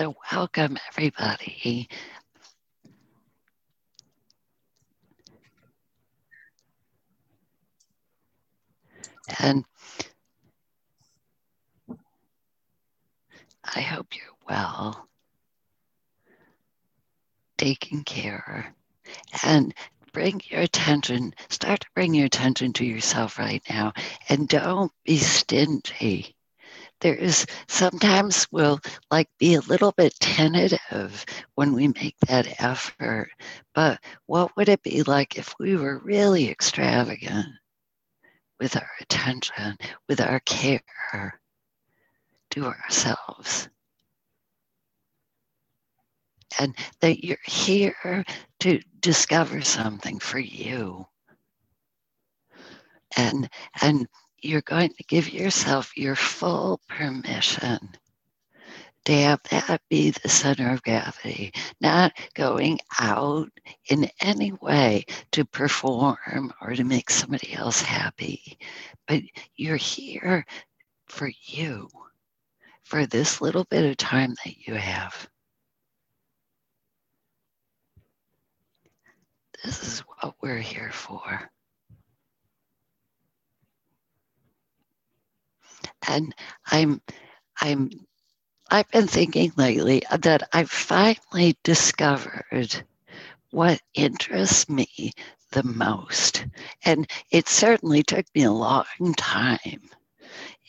So, 0.00 0.14
welcome 0.32 0.78
everybody. 0.88 1.86
And 9.38 9.66
I 13.62 13.82
hope 13.82 14.16
you're 14.16 14.24
well, 14.48 15.06
taking 17.58 18.02
care, 18.02 18.74
and 19.44 19.74
bring 20.14 20.40
your 20.46 20.62
attention, 20.62 21.34
start 21.50 21.80
to 21.80 21.86
bring 21.94 22.14
your 22.14 22.24
attention 22.24 22.72
to 22.72 22.86
yourself 22.86 23.38
right 23.38 23.62
now, 23.68 23.92
and 24.30 24.48
don't 24.48 24.92
be 25.04 25.18
stingy 25.18 26.34
there 27.00 27.14
is 27.14 27.46
sometimes 27.68 28.46
we'll 28.50 28.80
like 29.10 29.28
be 29.38 29.54
a 29.54 29.60
little 29.60 29.92
bit 29.92 30.14
tentative 30.20 31.24
when 31.54 31.72
we 31.74 31.88
make 31.88 32.16
that 32.28 32.60
effort. 32.62 33.30
But 33.74 34.00
what 34.26 34.56
would 34.56 34.68
it 34.68 34.82
be 34.82 35.02
like 35.02 35.36
if 35.38 35.54
we 35.58 35.76
were 35.76 35.98
really 35.98 36.48
extravagant 36.50 37.46
with 38.58 38.76
our 38.76 38.90
attention, 39.00 39.76
with 40.08 40.20
our 40.20 40.40
care 40.40 41.40
to 42.50 42.64
ourselves? 42.66 43.68
And 46.58 46.76
that 47.00 47.24
you're 47.24 47.38
here 47.44 48.24
to 48.60 48.80
discover 49.00 49.62
something 49.62 50.18
for 50.18 50.38
you. 50.38 51.06
And 53.16 53.48
and 53.80 54.06
you're 54.42 54.62
going 54.62 54.90
to 54.90 55.04
give 55.04 55.32
yourself 55.32 55.96
your 55.96 56.16
full 56.16 56.80
permission 56.88 57.78
to 59.04 59.12
have 59.12 59.40
that 59.50 59.80
be 59.88 60.10
the 60.10 60.28
center 60.28 60.70
of 60.70 60.82
gravity, 60.82 61.52
not 61.80 62.12
going 62.34 62.78
out 62.98 63.48
in 63.86 64.08
any 64.20 64.52
way 64.52 65.04
to 65.32 65.44
perform 65.44 66.52
or 66.60 66.74
to 66.74 66.84
make 66.84 67.10
somebody 67.10 67.54
else 67.54 67.80
happy, 67.80 68.58
but 69.06 69.22
you're 69.56 69.76
here 69.76 70.44
for 71.06 71.30
you, 71.42 71.88
for 72.82 73.06
this 73.06 73.40
little 73.40 73.64
bit 73.64 73.90
of 73.90 73.96
time 73.96 74.34
that 74.44 74.66
you 74.66 74.74
have. 74.74 75.28
This 79.64 79.82
is 79.82 80.00
what 80.00 80.34
we're 80.40 80.58
here 80.58 80.92
for. 80.92 81.50
And 86.08 86.34
I'm 86.66 87.00
I'm 87.60 87.90
I've 88.70 88.88
been 88.90 89.08
thinking 89.08 89.52
lately 89.56 90.02
that 90.20 90.48
I've 90.52 90.70
finally 90.70 91.56
discovered 91.64 92.84
what 93.50 93.80
interests 93.94 94.68
me 94.68 95.12
the 95.50 95.64
most. 95.64 96.46
And 96.84 97.10
it 97.30 97.48
certainly 97.48 98.02
took 98.04 98.26
me 98.34 98.44
a 98.44 98.52
long 98.52 99.14
time. 99.16 99.90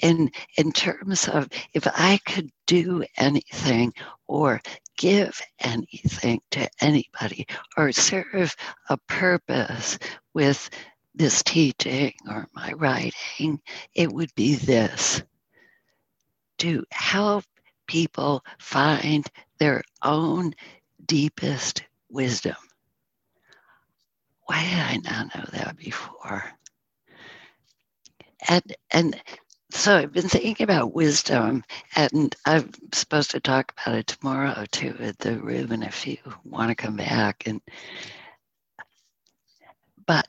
In, 0.02 0.32
in 0.58 0.72
terms 0.72 1.28
of 1.28 1.48
if 1.76 1.86
I 1.86 2.20
could 2.26 2.50
do 2.66 3.04
anything 3.18 3.94
or 4.26 4.60
give 4.98 5.40
anything 5.60 6.42
to 6.52 6.68
anybody 6.80 7.46
or 7.78 7.92
serve 7.92 8.56
a 8.90 8.98
purpose 9.08 10.00
with 10.34 10.72
this 11.16 11.44
teaching 11.44 12.14
or 12.30 12.48
my 12.54 12.72
writing, 12.74 13.62
it 13.94 14.12
would 14.12 14.34
be 14.36 14.56
this 14.56 15.22
to 16.60 16.86
help 16.92 17.44
people 17.88 18.44
find 18.60 19.28
their 19.60 19.84
own 20.04 20.54
deepest 21.06 21.84
wisdom. 22.10 22.56
Why 24.46 24.64
did 24.64 24.80
I 24.80 24.98
not 25.12 25.36
know 25.36 25.46
that 25.54 25.78
before? 25.78 26.44
And 28.48 28.76
and 28.92 29.22
so 29.72 29.98
I've 29.98 30.12
been 30.12 30.28
thinking 30.28 30.64
about 30.64 30.94
wisdom, 30.94 31.64
and 31.96 32.36
I'm 32.46 32.72
supposed 32.94 33.32
to 33.32 33.40
talk 33.40 33.74
about 33.82 34.00
it 34.00 34.08
tomorrow 34.08 34.66
too 34.72 34.96
at 35.00 35.18
the 35.20 35.40
room. 35.40 35.72
And 35.72 35.84
if 35.84 36.06
you 36.06 36.18
want 36.44 36.70
to 36.70 36.76
come 36.76 36.98
back, 36.98 37.44
and 37.46 37.62
but 40.06 40.28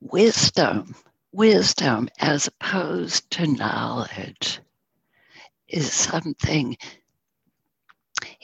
wisdom, 0.00 0.94
wisdom 1.32 2.08
as 2.18 2.46
opposed 2.46 3.30
to 3.30 3.46
knowledge 3.46 4.60
is 5.68 5.92
something 5.92 6.76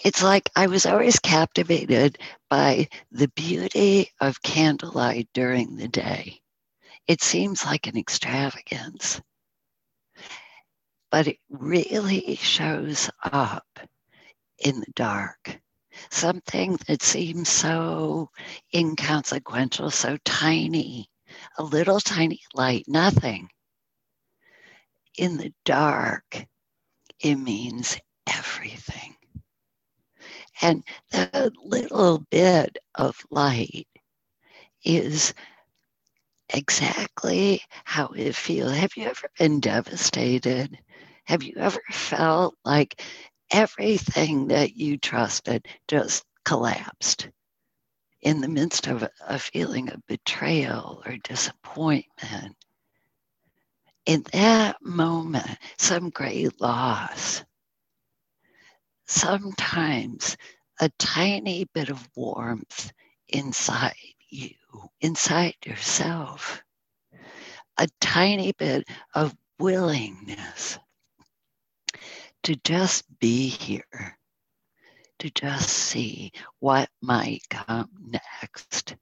it's 0.05 0.23
like 0.23 0.51
I 0.57 0.67
was 0.69 0.87
always 0.87 1.19
captivated 1.19 2.19
by 2.49 2.89
the 3.11 3.29
beauty 3.29 4.11
of 4.21 4.43
candlelight 4.43 5.29
during 5.35 5.77
the 5.77 5.89
day. 5.89 6.41
It 7.07 7.23
seems 7.23 7.65
like 7.65 7.87
an 7.87 7.97
extravagance, 7.97 9.21
but 11.11 11.27
it 11.27 11.39
really 11.51 12.37
shows 12.37 13.11
up 13.23 13.67
in 14.59 14.81
the 14.81 14.93
dark. 14.95 15.61
Something 16.11 16.79
that 16.89 17.03
seems 17.03 17.49
so 17.49 18.31
inconsequential, 18.75 19.91
so 19.91 20.19
tiny, 20.25 21.09
a 21.59 21.63
little 21.63 22.01
tiny 22.01 22.41
light, 22.55 22.85
nothing. 22.89 23.49
In 25.19 25.37
the 25.37 25.53
dark, 25.65 26.47
it 27.21 27.37
means 27.37 27.99
everything. 28.27 29.17
And 30.63 30.85
that 31.11 31.53
little 31.63 32.19
bit 32.31 32.79
of 32.95 33.25
light 33.31 33.87
is 34.85 35.35
exactly 36.53 37.63
how 37.85 38.07
it 38.09 38.35
feels. 38.35 38.73
Have 38.73 38.97
you 38.97 39.05
ever 39.05 39.29
been 39.39 39.61
devastated? 39.61 40.79
Have 41.25 41.43
you 41.43 41.55
ever 41.57 41.81
felt 41.91 42.55
like 42.65 43.03
everything 43.53 44.49
that 44.49 44.77
you 44.77 44.97
trusted 44.99 45.67
just 45.89 46.25
collapsed? 46.45 47.29
In 48.27 48.41
the 48.41 48.49
midst 48.49 48.89
of 48.89 49.09
a 49.29 49.39
feeling 49.39 49.89
of 49.89 50.05
betrayal 50.09 51.01
or 51.07 51.17
disappointment, 51.19 52.57
in 54.05 54.25
that 54.33 54.77
moment, 54.83 55.47
some 55.79 56.11
great 56.11 56.61
loss, 56.61 57.45
sometimes 59.07 60.37
a 60.81 60.91
tiny 60.99 61.67
bit 61.73 61.89
of 61.89 62.09
warmth 62.17 62.91
inside 63.29 63.95
you, 64.29 64.57
inside 65.01 65.55
yourself, 65.65 66.61
a 67.79 67.87
tiny 68.01 68.51
bit 68.59 68.89
of 69.15 69.37
willingness 69.61 70.81
to 72.43 72.57
just 72.65 73.05
be 73.21 73.47
here 73.47 74.19
to 75.19 75.31
just 75.31 75.71
see 75.71 76.33
what 76.61 76.89
might 77.01 77.43
come 77.51 77.91
next 78.43 78.97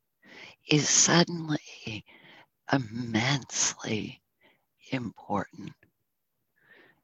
is 0.69 0.88
suddenly 0.88 2.04
immensely 2.72 4.20
important. 4.91 5.72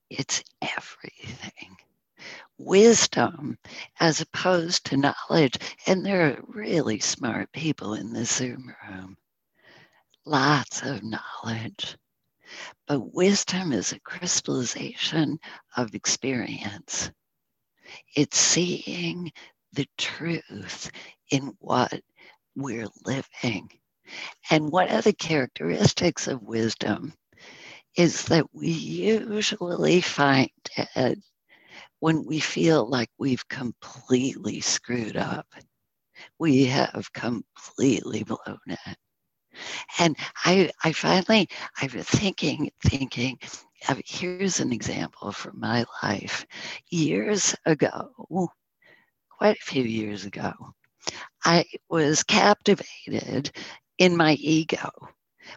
It's 0.09 0.43
everything. 0.63 1.77
Wisdom 2.59 3.59
as 4.01 4.21
opposed 4.21 4.87
to 4.87 4.97
knowledge, 4.97 5.57
and 5.87 6.05
there 6.05 6.27
are 6.27 6.45
really 6.49 6.99
smart 6.99 7.51
people 7.53 7.95
in 7.95 8.13
the 8.13 8.25
Zoom 8.25 8.75
room, 8.89 9.17
lots 10.27 10.83
of 10.83 11.03
knowledge. 11.03 11.97
But 12.87 13.15
wisdom 13.15 13.73
is 13.73 13.93
a 13.93 14.01
crystallization 14.01 15.39
of 15.77 15.95
experience. 15.95 17.11
It's 18.17 18.39
seeing 18.39 19.33
the 19.73 19.87
truth 19.99 20.91
in 21.31 21.55
what 21.59 22.01
we're 22.57 22.89
living. 23.05 23.71
And 24.51 24.71
one 24.71 24.89
of 24.89 25.05
the 25.05 25.13
characteristics 25.13 26.27
of 26.27 26.43
wisdom 26.43 27.15
is 27.97 28.25
that 28.27 28.47
we 28.53 28.69
usually 28.69 30.01
find 30.01 30.51
it 30.77 31.19
when 32.01 32.25
we 32.25 32.41
feel 32.41 32.89
like 32.89 33.11
we've 33.19 33.47
completely 33.49 34.61
screwed 34.61 35.17
up. 35.17 35.47
We 36.39 36.67
have 36.67 37.13
completely 37.13 38.25
blown 38.25 38.59
it. 38.67 38.97
And 39.99 40.17
I, 40.45 40.71
I 40.85 40.93
finally, 40.93 41.49
I 41.81 41.89
was 41.95 42.07
thinking, 42.07 42.71
thinking, 42.85 43.39
here's 44.05 44.61
an 44.61 44.73
example 44.73 45.33
from 45.33 45.61
my 45.61 45.85
life. 46.03 46.47
Years 46.89 47.55
ago, 47.67 48.11
quite 49.31 49.57
a 49.57 49.65
few 49.65 49.85
years 49.85 50.25
ago, 50.25 50.53
I 51.45 51.65
was 51.89 52.23
captivated 52.23 53.51
in 53.99 54.17
my 54.17 54.35
ego 54.35 54.91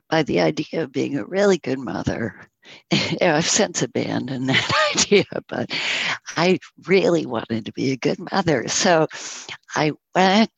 by 0.09 0.23
the 0.23 0.41
idea 0.41 0.83
of 0.83 0.91
being 0.91 1.17
a 1.17 1.25
really 1.25 1.57
good 1.57 1.79
mother. 1.79 2.35
I've 3.21 3.47
since 3.47 3.81
abandoned 3.81 4.49
that 4.49 4.71
idea, 4.95 5.25
but 5.47 5.69
I 6.35 6.59
really 6.87 7.25
wanted 7.25 7.65
to 7.65 7.73
be 7.73 7.91
a 7.91 7.97
good 7.97 8.19
mother. 8.31 8.67
So 8.67 9.07
I 9.75 9.91
went 10.15 10.49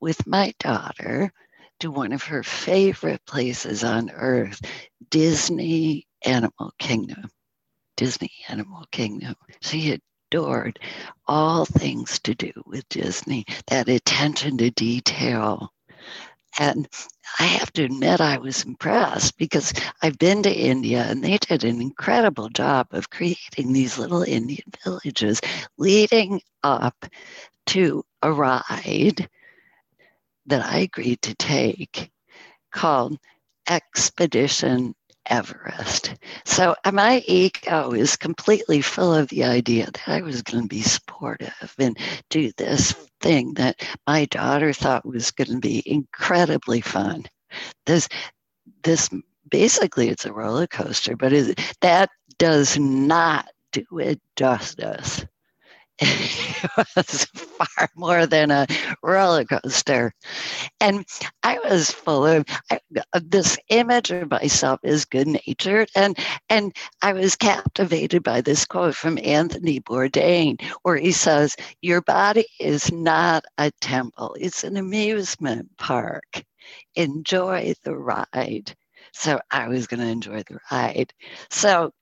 with 0.00 0.26
my 0.26 0.54
daughter 0.60 1.32
to 1.80 1.90
one 1.90 2.12
of 2.12 2.24
her 2.24 2.42
favorite 2.42 3.24
places 3.26 3.84
on 3.84 4.10
earth, 4.10 4.60
Disney 5.10 6.07
Animal 6.24 6.72
Kingdom. 6.78 7.30
Disney 7.96 8.30
Animal 8.48 8.84
Kingdom. 8.92 9.34
She 9.60 9.98
adored 10.30 10.78
all 11.26 11.64
things 11.64 12.20
to 12.20 12.34
do 12.34 12.52
with 12.64 12.88
Disney, 12.88 13.44
that 13.66 13.88
attention 13.88 14.56
to 14.58 14.70
detail. 14.70 15.72
And 16.58 16.88
I 17.38 17.44
have 17.44 17.72
to 17.74 17.84
admit, 17.84 18.20
I 18.20 18.38
was 18.38 18.64
impressed 18.64 19.36
because 19.36 19.72
I've 20.02 20.18
been 20.18 20.42
to 20.44 20.52
India 20.52 21.04
and 21.08 21.22
they 21.22 21.38
did 21.38 21.64
an 21.64 21.80
incredible 21.80 22.48
job 22.48 22.88
of 22.92 23.10
creating 23.10 23.72
these 23.72 23.98
little 23.98 24.22
Indian 24.22 24.64
villages 24.84 25.40
leading 25.76 26.40
up 26.62 27.06
to 27.66 28.04
a 28.22 28.32
ride 28.32 29.28
that 30.46 30.64
I 30.64 30.78
agreed 30.78 31.22
to 31.22 31.34
take 31.34 32.10
called 32.72 33.18
Expedition 33.68 34.94
Everest. 35.28 36.14
So 36.44 36.74
my 36.92 37.22
ego 37.26 37.92
is 37.92 38.16
completely 38.16 38.80
full 38.80 39.14
of 39.14 39.28
the 39.28 39.44
idea 39.44 39.86
that 39.86 40.08
I 40.08 40.22
was 40.22 40.42
going 40.42 40.62
to 40.62 40.68
be 40.68 40.82
supportive 40.82 41.74
and 41.78 41.98
do 42.30 42.50
this 42.56 42.92
thing 43.20 43.54
that 43.54 43.82
my 44.06 44.24
daughter 44.26 44.72
thought 44.72 45.06
was 45.06 45.30
going 45.30 45.50
to 45.50 45.58
be 45.60 45.82
incredibly 45.84 46.80
fun. 46.80 47.26
This, 47.86 48.08
this 48.82 49.10
basically 49.50 50.08
it's 50.08 50.26
a 50.26 50.32
roller 50.32 50.66
coaster, 50.66 51.16
but 51.16 51.32
it, 51.32 51.60
that 51.80 52.10
does 52.38 52.78
not 52.78 53.48
do 53.72 53.84
it 53.98 54.20
justice. 54.36 55.24
it 56.00 56.86
was 56.96 57.24
far 57.24 57.88
more 57.96 58.26
than 58.26 58.52
a 58.52 58.66
roller 59.02 59.44
coaster. 59.44 60.12
And 60.80 61.04
I 61.42 61.58
was 61.58 61.90
full 61.90 62.24
of, 62.24 62.44
of 62.70 62.78
uh, 63.12 63.20
this 63.24 63.58
image 63.68 64.12
of 64.12 64.30
myself 64.30 64.78
as 64.84 65.04
good 65.04 65.26
natured. 65.26 65.88
And, 65.96 66.16
and 66.48 66.72
I 67.02 67.12
was 67.14 67.34
captivated 67.34 68.22
by 68.22 68.40
this 68.40 68.64
quote 68.64 68.94
from 68.94 69.18
Anthony 69.24 69.80
Bourdain, 69.80 70.62
where 70.82 70.96
he 70.96 71.10
says, 71.10 71.56
Your 71.82 72.02
body 72.02 72.46
is 72.60 72.92
not 72.92 73.44
a 73.58 73.72
temple, 73.80 74.36
it's 74.38 74.62
an 74.62 74.76
amusement 74.76 75.76
park. 75.78 76.44
Enjoy 76.94 77.74
the 77.82 77.96
ride. 77.96 78.74
So 79.12 79.40
I 79.50 79.68
was 79.68 79.86
going 79.86 80.00
to 80.00 80.06
enjoy 80.06 80.42
the 80.44 80.58
ride. 80.70 81.12
So 81.50 81.92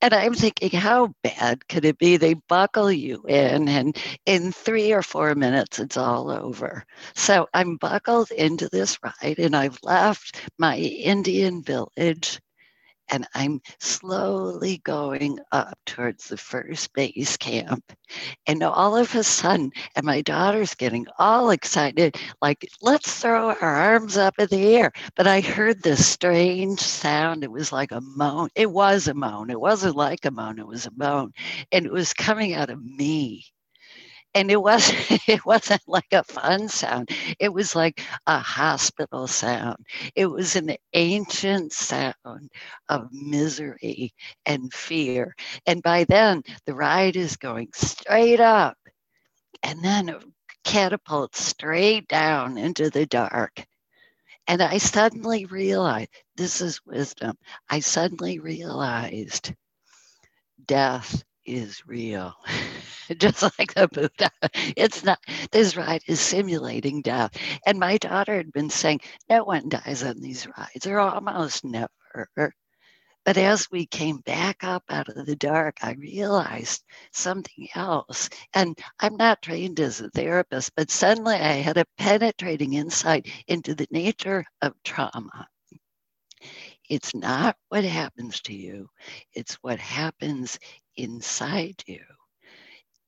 and 0.00 0.14
I'm 0.14 0.34
thinking, 0.34 0.70
how 0.78 1.14
bad 1.22 1.66
could 1.68 1.84
it 1.84 1.98
be? 1.98 2.16
They 2.16 2.34
buckle 2.34 2.90
you 2.92 3.24
in, 3.28 3.68
and 3.68 3.96
in 4.26 4.52
three 4.52 4.92
or 4.92 5.02
four 5.02 5.34
minutes, 5.34 5.78
it's 5.78 5.96
all 5.96 6.30
over. 6.30 6.84
So 7.14 7.48
I'm 7.54 7.76
buckled 7.76 8.30
into 8.32 8.68
this 8.70 8.98
ride, 9.02 9.38
and 9.38 9.56
I've 9.56 9.78
left 9.82 10.40
my 10.58 10.76
Indian 10.78 11.62
village 11.62 12.40
and 13.10 13.26
I'm 13.34 13.60
slowly 13.78 14.78
going 14.84 15.38
up 15.52 15.78
towards 15.86 16.28
the 16.28 16.36
first 16.36 16.92
base 16.94 17.36
camp. 17.36 17.92
And 18.46 18.62
all 18.62 18.96
of 18.96 19.14
a 19.14 19.22
sudden, 19.22 19.70
and 19.96 20.04
my 20.06 20.22
daughter's 20.22 20.74
getting 20.74 21.06
all 21.18 21.50
excited, 21.50 22.16
like, 22.40 22.68
let's 22.80 23.20
throw 23.20 23.50
our 23.50 23.76
arms 23.76 24.16
up 24.16 24.34
in 24.38 24.46
the 24.48 24.76
air. 24.76 24.92
But 25.16 25.26
I 25.26 25.40
heard 25.40 25.82
this 25.82 26.06
strange 26.06 26.80
sound. 26.80 27.44
It 27.44 27.50
was 27.50 27.72
like 27.72 27.92
a 27.92 28.00
moan. 28.00 28.48
It 28.54 28.70
was 28.70 29.08
a 29.08 29.14
moan. 29.14 29.50
It 29.50 29.60
wasn't 29.60 29.96
like 29.96 30.24
a 30.24 30.30
moan, 30.30 30.58
it 30.58 30.66
was 30.66 30.86
a 30.86 30.92
moan. 30.96 31.32
And 31.72 31.86
it 31.86 31.92
was 31.92 32.12
coming 32.14 32.54
out 32.54 32.70
of 32.70 32.84
me 32.84 33.44
and 34.34 34.50
it 34.50 34.60
wasn't 34.62 34.98
it 35.28 35.44
wasn't 35.44 35.82
like 35.86 36.12
a 36.12 36.24
fun 36.24 36.68
sound. 36.68 37.08
It 37.38 37.52
was 37.52 37.74
like 37.74 38.02
a 38.26 38.38
hospital 38.38 39.26
sound. 39.26 39.78
It 40.14 40.26
was 40.26 40.56
an 40.56 40.76
ancient 40.94 41.72
sound 41.72 42.50
of 42.88 43.08
misery 43.12 44.14
and 44.46 44.72
fear. 44.72 45.34
And 45.66 45.82
by 45.82 46.04
then 46.04 46.42
the 46.66 46.74
ride 46.74 47.16
is 47.16 47.36
going 47.36 47.68
straight 47.74 48.40
up. 48.40 48.76
And 49.62 49.82
then 49.84 50.08
it 50.08 50.22
catapults 50.64 51.42
straight 51.44 52.08
down 52.08 52.58
into 52.58 52.90
the 52.90 53.06
dark. 53.06 53.64
And 54.46 54.62
i 54.62 54.78
suddenly 54.78 55.44
realized 55.46 56.10
this 56.36 56.60
is 56.60 56.84
wisdom. 56.86 57.36
I 57.68 57.80
suddenly 57.80 58.38
realized 58.38 59.54
death 60.66 61.22
is 61.44 61.82
real. 61.86 62.34
Just 63.16 63.42
like 63.42 63.74
the 63.74 63.88
Buddha. 63.88 64.30
It's 64.76 65.04
not, 65.04 65.18
this 65.50 65.76
ride 65.76 66.02
is 66.06 66.20
simulating 66.20 67.02
death. 67.02 67.36
And 67.66 67.78
my 67.78 67.98
daughter 67.98 68.36
had 68.36 68.52
been 68.52 68.70
saying, 68.70 69.00
no 69.28 69.44
one 69.44 69.68
dies 69.68 70.02
on 70.02 70.20
these 70.20 70.46
rides, 70.56 70.86
or 70.86 70.98
almost 71.00 71.64
never. 71.64 71.90
But 73.24 73.36
as 73.36 73.70
we 73.70 73.86
came 73.86 74.18
back 74.18 74.64
up 74.64 74.82
out 74.88 75.08
of 75.08 75.26
the 75.26 75.36
dark, 75.36 75.76
I 75.82 75.92
realized 75.92 76.82
something 77.12 77.68
else. 77.74 78.28
And 78.52 78.76
I'm 78.98 79.16
not 79.16 79.42
trained 79.42 79.78
as 79.78 80.00
a 80.00 80.10
therapist, 80.10 80.72
but 80.74 80.90
suddenly 80.90 81.36
I 81.36 81.62
had 81.62 81.76
a 81.76 81.86
penetrating 81.98 82.72
insight 82.72 83.28
into 83.46 83.74
the 83.76 83.86
nature 83.92 84.44
of 84.60 84.74
trauma. 84.82 85.46
It's 86.92 87.14
not 87.14 87.56
what 87.70 87.84
happens 87.84 88.42
to 88.42 88.52
you, 88.54 88.90
it's 89.32 89.54
what 89.62 89.78
happens 89.78 90.58
inside 90.94 91.82
you 91.86 92.04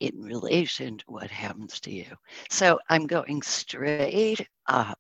in 0.01 0.23
relation 0.23 0.97
to 0.97 1.05
what 1.07 1.31
happens 1.31 1.81
to 1.81 1.91
you. 1.91 2.07
So 2.49 2.79
I'm 2.89 3.07
going 3.07 3.43
straight 3.43 4.49
up 4.67 4.99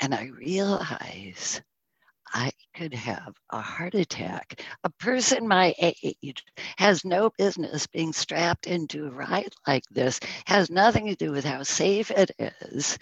and 0.00 0.14
I 0.14 0.26
realize 0.26 1.60
I 2.32 2.52
could 2.76 2.94
have 2.94 3.34
a 3.50 3.60
heart 3.60 3.94
attack. 3.94 4.62
A 4.84 4.90
person 4.90 5.48
my 5.48 5.74
age 5.80 6.44
has 6.78 7.04
no 7.04 7.32
business 7.38 7.88
being 7.88 8.12
strapped 8.12 8.68
into 8.68 9.06
a 9.06 9.10
ride 9.10 9.52
like 9.66 9.84
this, 9.90 10.20
has 10.46 10.70
nothing 10.70 11.06
to 11.08 11.16
do 11.16 11.32
with 11.32 11.44
how 11.44 11.64
safe 11.64 12.12
it 12.12 12.30
is. 12.60 12.98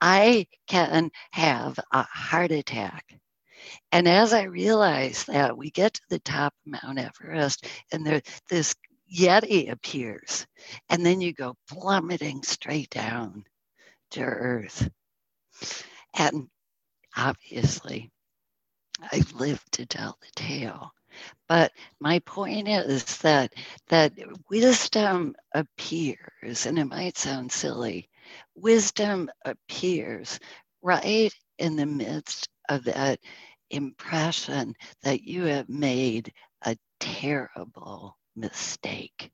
I 0.00 0.48
can 0.66 1.12
have 1.30 1.78
a 1.92 2.02
heart 2.02 2.50
attack. 2.50 3.20
And 3.92 4.08
as 4.08 4.32
I 4.32 4.44
realized 4.44 5.28
that, 5.28 5.56
we 5.56 5.70
get 5.70 5.94
to 5.94 6.02
the 6.10 6.18
top 6.20 6.54
of 6.66 6.82
Mount 6.82 6.98
Everest, 6.98 7.66
and 7.92 8.06
there, 8.06 8.22
this 8.48 8.74
Yeti 9.12 9.70
appears, 9.70 10.46
and 10.88 11.04
then 11.04 11.20
you 11.20 11.32
go 11.32 11.56
plummeting 11.68 12.42
straight 12.42 12.90
down 12.90 13.44
to 14.12 14.20
Earth. 14.22 14.88
And 16.14 16.48
obviously, 17.16 18.10
I've 19.12 19.32
lived 19.32 19.72
to 19.72 19.86
tell 19.86 20.18
the 20.20 20.30
tale. 20.34 20.90
But 21.48 21.72
my 22.00 22.18
point 22.20 22.68
is 22.68 23.18
that 23.18 23.54
that 23.88 24.12
wisdom 24.50 25.34
appears, 25.52 26.66
and 26.66 26.78
it 26.78 26.86
might 26.86 27.16
sound 27.16 27.52
silly. 27.52 28.08
Wisdom 28.56 29.30
appears 29.44 30.40
right 30.82 31.32
in 31.58 31.76
the 31.76 31.86
midst 31.86 32.48
of 32.68 32.84
that 32.84 33.20
impression 33.74 34.74
that 35.02 35.22
you 35.24 35.44
have 35.44 35.68
made 35.68 36.32
a 36.64 36.76
terrible 37.00 38.16
mistake. 38.36 39.30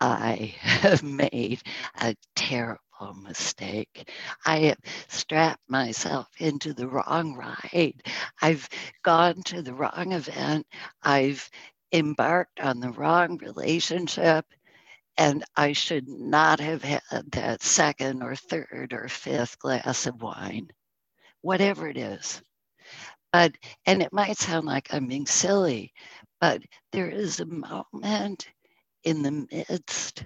I 0.00 0.54
have 0.60 1.02
made 1.02 1.62
a 2.00 2.16
terrible 2.36 3.14
mistake. 3.22 4.10
I 4.46 4.58
have 4.60 4.78
strapped 5.08 5.68
myself 5.68 6.28
into 6.38 6.74
the 6.74 6.88
wrong 6.88 7.34
ride. 7.36 8.02
I've 8.42 8.68
gone 9.04 9.42
to 9.44 9.62
the 9.62 9.74
wrong 9.74 10.12
event. 10.12 10.66
I've 11.02 11.48
embarked 11.92 12.60
on 12.60 12.80
the 12.80 12.92
wrong 12.92 13.38
relationship. 13.38 14.46
And 15.18 15.44
I 15.56 15.72
should 15.74 16.08
not 16.08 16.60
have 16.60 16.82
had 16.82 17.02
that 17.32 17.62
second 17.62 18.22
or 18.22 18.36
third 18.36 18.92
or 18.92 19.08
fifth 19.08 19.58
glass 19.60 20.06
of 20.06 20.22
wine, 20.22 20.68
whatever 21.42 21.88
it 21.88 21.96
is. 21.98 22.42
But, 23.32 23.54
and 23.86 24.02
it 24.02 24.12
might 24.12 24.38
sound 24.38 24.66
like 24.66 24.94
I'm 24.94 25.08
being 25.08 25.26
silly, 25.26 25.92
but 26.40 26.62
there 26.92 27.10
is 27.10 27.40
a 27.40 27.46
moment 27.46 28.48
in 29.04 29.22
the 29.22 29.46
midst 29.52 30.24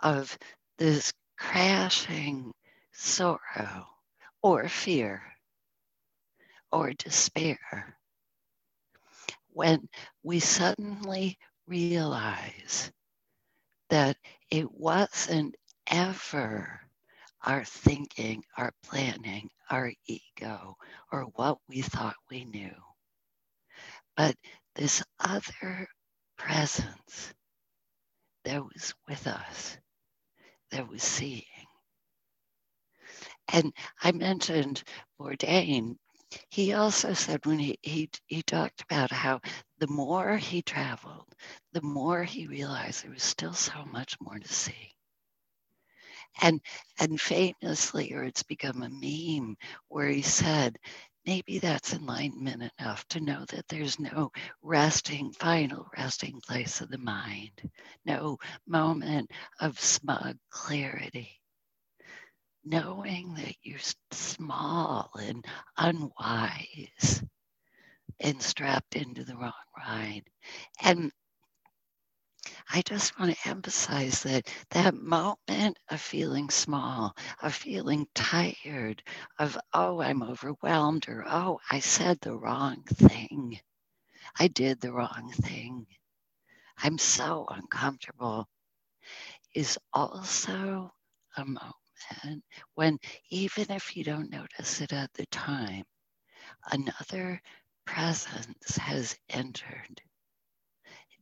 of 0.00 0.38
this 0.78 1.12
crashing 1.38 2.52
sorrow 2.92 3.86
or 4.42 4.68
fear 4.68 5.22
or 6.72 6.92
despair 6.94 7.98
when 9.50 9.88
we 10.24 10.40
suddenly 10.40 11.38
realize 11.68 12.92
that 13.90 14.18
it 14.50 14.72
wasn't 14.72 15.56
ever 15.88 16.81
our 17.44 17.64
thinking, 17.64 18.44
our 18.56 18.72
planning, 18.84 19.50
our 19.70 19.92
ego, 20.06 20.76
or 21.10 21.22
what 21.34 21.58
we 21.68 21.82
thought 21.82 22.16
we 22.30 22.44
knew. 22.44 22.74
But 24.16 24.36
this 24.74 25.02
other 25.20 25.88
presence 26.38 27.34
that 28.44 28.62
was 28.62 28.94
with 29.08 29.26
us, 29.26 29.78
that 30.70 30.88
was 30.88 31.02
seeing. 31.02 31.42
And 33.48 33.72
I 34.02 34.12
mentioned 34.12 34.82
Bourdain. 35.20 35.96
He 36.50 36.72
also 36.72 37.12
said 37.12 37.44
when 37.44 37.58
he, 37.58 37.78
he, 37.82 38.10
he 38.26 38.42
talked 38.42 38.82
about 38.82 39.10
how 39.10 39.40
the 39.78 39.88
more 39.88 40.36
he 40.36 40.62
traveled, 40.62 41.28
the 41.72 41.82
more 41.82 42.24
he 42.24 42.46
realized 42.46 43.04
there 43.04 43.10
was 43.10 43.22
still 43.22 43.52
so 43.52 43.84
much 43.84 44.16
more 44.20 44.38
to 44.38 44.48
see. 44.48 44.91
And 46.40 46.60
and 46.98 47.20
famously, 47.20 48.12
or 48.14 48.24
it's 48.24 48.42
become 48.42 48.82
a 48.82 48.88
meme 48.88 49.56
where 49.88 50.08
he 50.08 50.22
said, 50.22 50.78
maybe 51.26 51.58
that's 51.58 51.92
enlightenment 51.92 52.72
enough 52.78 53.06
to 53.08 53.20
know 53.20 53.44
that 53.46 53.68
there's 53.68 53.98
no 54.00 54.30
resting, 54.62 55.32
final 55.32 55.88
resting 55.96 56.40
place 56.40 56.80
of 56.80 56.90
the 56.90 56.98
mind, 56.98 57.70
no 58.04 58.38
moment 58.66 59.30
of 59.60 59.78
smug 59.80 60.38
clarity. 60.50 61.40
Knowing 62.64 63.34
that 63.34 63.54
you're 63.62 63.78
small 64.12 65.10
and 65.20 65.44
unwise 65.78 67.22
and 68.20 68.42
strapped 68.42 68.96
into 68.96 69.24
the 69.24 69.36
wrong 69.36 69.52
ride. 69.76 70.24
And 70.82 71.12
I 72.70 72.82
just 72.82 73.18
want 73.18 73.36
to 73.36 73.48
emphasize 73.48 74.22
that 74.24 74.48
that 74.70 74.94
moment 74.94 75.78
of 75.90 76.00
feeling 76.00 76.50
small, 76.50 77.16
of 77.42 77.54
feeling 77.54 78.06
tired, 78.14 79.02
of, 79.38 79.58
oh, 79.72 80.00
I'm 80.00 80.22
overwhelmed, 80.22 81.08
or 81.08 81.24
oh, 81.28 81.60
I 81.70 81.80
said 81.80 82.20
the 82.20 82.36
wrong 82.36 82.82
thing. 82.84 83.60
I 84.38 84.48
did 84.48 84.80
the 84.80 84.92
wrong 84.92 85.32
thing. 85.32 85.86
I'm 86.78 86.98
so 86.98 87.46
uncomfortable, 87.50 88.48
is 89.54 89.78
also 89.92 90.92
a 91.36 91.44
moment 91.44 92.44
when, 92.74 92.98
even 93.30 93.70
if 93.70 93.96
you 93.96 94.04
don't 94.04 94.30
notice 94.30 94.80
it 94.80 94.92
at 94.92 95.12
the 95.14 95.26
time, 95.26 95.84
another 96.72 97.40
presence 97.86 98.76
has 98.76 99.16
entered 99.30 100.02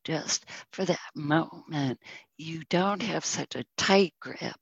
just 0.05 0.45
for 0.73 0.85
that 0.85 0.99
moment, 1.15 1.99
you 2.37 2.63
don't 2.71 3.03
have 3.03 3.25
such 3.25 3.55
a 3.57 3.65
tight 3.77 4.15
grip 4.21 4.61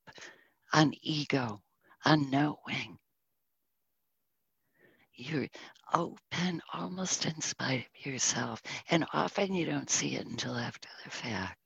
on 0.72 0.92
ego, 1.02 1.62
on 2.04 2.30
knowing. 2.30 2.98
You're 5.14 5.48
open 5.92 6.62
almost 6.72 7.26
in 7.26 7.40
spite 7.40 7.86
of 7.86 8.06
yourself. 8.06 8.62
And 8.90 9.04
often 9.12 9.54
you 9.54 9.66
don't 9.66 9.90
see 9.90 10.14
it 10.14 10.26
until 10.26 10.56
after 10.56 10.88
the 11.04 11.10
fact. 11.10 11.58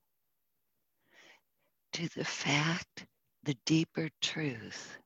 To 1.94 2.08
the 2.16 2.24
fact, 2.24 3.06
the 3.42 3.56
deeper 3.66 4.08
truth 4.22 4.98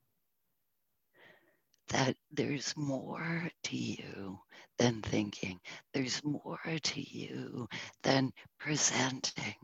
that 1.89 2.17
there's 2.33 2.77
more 2.77 3.49
to 3.65 3.77
you 3.77 4.39
than 4.79 5.03
thinking. 5.03 5.59
There's 5.93 6.23
more 6.25 6.59
to 6.83 7.01
you 7.01 7.69
than 8.03 8.33
presenting 8.59 9.55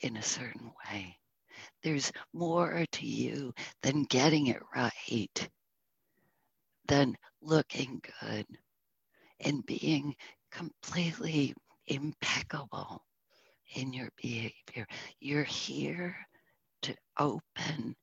in 0.00 0.16
a 0.16 0.22
certain 0.22 0.72
way. 0.88 1.16
There's 1.82 2.12
more 2.32 2.84
to 2.92 3.06
you 3.06 3.52
than 3.82 4.04
getting 4.04 4.48
it 4.48 4.62
right, 4.74 5.48
than 6.86 7.16
looking 7.40 8.00
good 8.20 8.46
and 9.40 9.64
being 9.66 10.14
completely 10.50 11.54
impeccable 11.86 13.04
in 13.74 13.92
your 13.92 14.10
behavior. 14.16 14.86
You're 15.20 15.44
here 15.44 16.16
to 16.82 16.94
open 17.18 17.96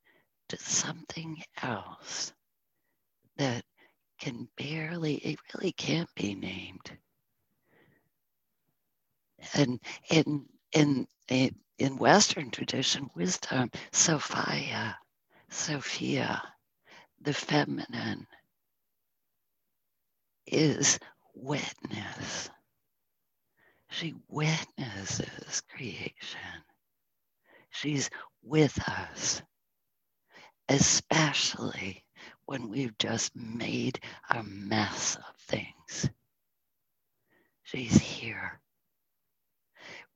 to 0.48 0.56
something 0.58 1.42
else 1.62 2.32
that 3.42 3.64
can 4.20 4.48
barely, 4.56 5.16
it 5.16 5.40
really 5.52 5.72
can't 5.72 6.08
be 6.14 6.36
named. 6.36 6.92
And 9.54 9.80
in 10.08 10.46
in 10.72 11.08
in 11.78 11.96
Western 11.96 12.52
tradition, 12.52 13.10
wisdom, 13.16 13.70
Sophia, 13.90 14.96
Sophia, 15.50 16.40
the 17.20 17.34
feminine, 17.34 18.28
is 20.46 21.00
witness. 21.34 22.48
She 23.90 24.14
witnesses 24.28 25.62
creation. 25.74 26.62
She's 27.70 28.08
with 28.44 28.78
us, 28.88 29.42
especially 30.68 32.04
when 32.46 32.68
we've 32.68 32.96
just 32.98 33.34
made 33.34 33.98
a 34.30 34.42
mess 34.42 35.16
of 35.16 35.36
things. 35.36 36.10
She's 37.62 37.98
here, 37.98 38.60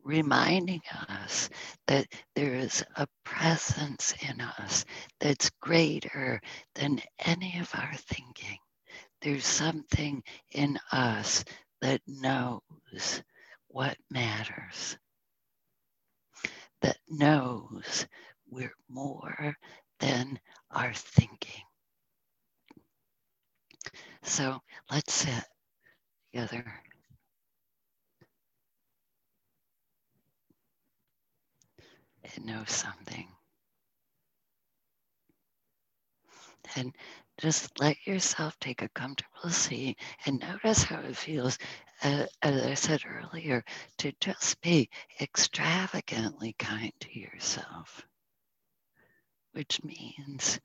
reminding 0.05 0.83
us 1.09 1.49
that 1.87 2.07
there 2.35 2.55
is 2.55 2.85
a 2.97 3.07
presence 3.25 4.15
in 4.29 4.41
us 4.41 4.85
that's 5.21 5.51
greater 5.61 6.41
than 6.75 7.01
any 7.19 7.59
of 7.59 7.71
our 7.75 7.95
thinking. 7.95 8.59
There's 9.23 9.47
something 9.47 10.23
in 10.53 10.79
us 10.93 11.45
that 11.81 12.01
knows 12.07 13.23
what 13.69 13.97
matters, 14.11 14.99
that 16.83 16.99
knows 17.09 18.07
we're 18.49 18.75
more 18.89 19.57
than 20.01 20.39
our 20.71 20.93
thinking. 20.95 21.63
So 24.27 24.61
let's 24.91 25.15
sit 25.15 25.45
together. 26.33 26.65
And 32.35 32.45
know 32.45 32.65
something. 32.67 33.29
And 36.75 36.93
just 37.39 37.79
let 37.79 37.97
yourself 38.05 38.59
take 38.59 38.83
a 38.83 38.89
comfortable 38.89 39.49
seat 39.51 39.97
and 40.27 40.41
notice 40.41 40.83
how 40.83 40.99
it 41.01 41.17
feels, 41.17 41.57
as 42.03 42.29
I 42.43 42.75
said 42.75 43.03
earlier, 43.07 43.65
to 43.99 44.13
just 44.21 44.61
be 44.61 44.91
extravagantly 45.21 46.57
kind 46.59 46.93
to 47.01 47.19
yourself, 47.19 48.05
which 49.53 49.83
means 49.85 50.59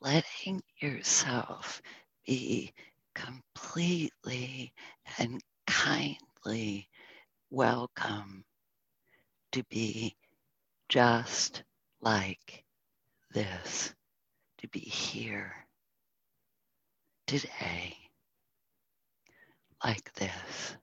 letting 0.00 0.62
yourself 0.80 1.82
be 2.26 2.72
completely 3.14 4.72
and 5.18 5.40
kindly 5.66 6.88
welcome 7.50 8.44
to 9.52 9.62
be 9.64 10.16
just 10.88 11.62
like 12.00 12.64
this, 13.32 13.94
to 14.58 14.68
be 14.68 14.80
here 14.80 15.52
today 17.26 17.96
like 19.84 20.12
this. 20.14 20.76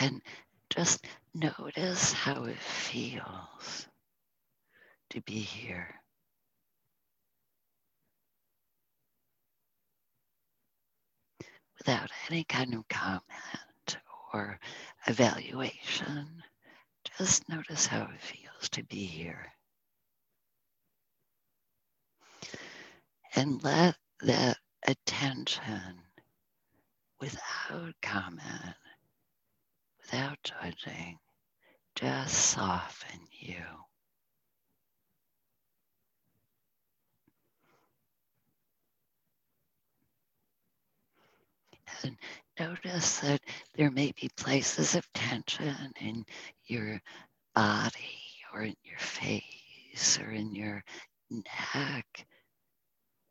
And 0.00 0.22
just 0.70 1.04
notice 1.34 2.12
how 2.12 2.44
it 2.44 2.58
feels 2.58 3.89
to 5.10 5.20
be 5.22 5.38
here. 5.40 5.94
Without 11.78 12.10
any 12.28 12.44
kind 12.44 12.74
of 12.74 12.86
comment 12.88 13.98
or 14.32 14.58
evaluation, 15.06 16.42
just 17.18 17.48
notice 17.48 17.86
how 17.86 18.02
it 18.02 18.20
feels 18.20 18.68
to 18.70 18.82
be 18.84 19.04
here. 19.04 19.46
And 23.34 23.62
let 23.62 23.96
that 24.22 24.58
attention 24.86 26.02
without 27.20 27.94
comment, 28.02 28.76
without 30.00 30.38
judging, 30.42 31.18
just 31.94 32.34
soften 32.34 33.20
you. 33.32 33.56
And 42.04 42.16
notice 42.58 43.20
that 43.20 43.40
there 43.74 43.90
may 43.90 44.12
be 44.12 44.30
places 44.36 44.94
of 44.94 45.10
tension 45.12 45.92
in 46.00 46.24
your 46.66 47.00
body 47.54 48.20
or 48.52 48.62
in 48.62 48.76
your 48.84 48.98
face 48.98 50.18
or 50.18 50.30
in 50.30 50.54
your 50.54 50.82
neck, 51.30 52.26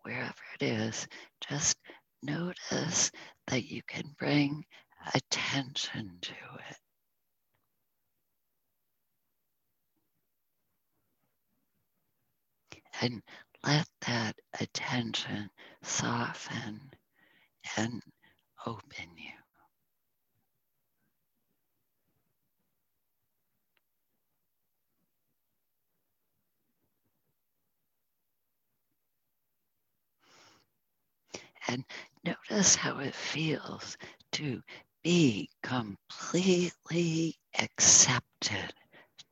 wherever 0.04 0.34
it 0.60 0.66
is. 0.66 1.08
Just 1.48 1.78
notice 2.22 3.12
that 3.48 3.66
you 3.66 3.82
can 3.88 4.16
bring 4.18 4.66
attention 5.14 6.18
to 6.22 6.34
it. 6.70 6.78
And 13.02 13.22
let 13.64 13.88
that 14.08 14.36
attention 14.60 15.50
soften 15.82 16.82
and 17.78 18.02
open 18.66 19.10
you. 19.18 19.32
And 31.68 31.86
notice 32.26 32.76
how 32.76 33.00
it 33.00 33.14
feels 33.16 33.98
to 34.34 34.62
be 35.04 35.50
completely 35.64 37.38
accepted, 37.60 38.74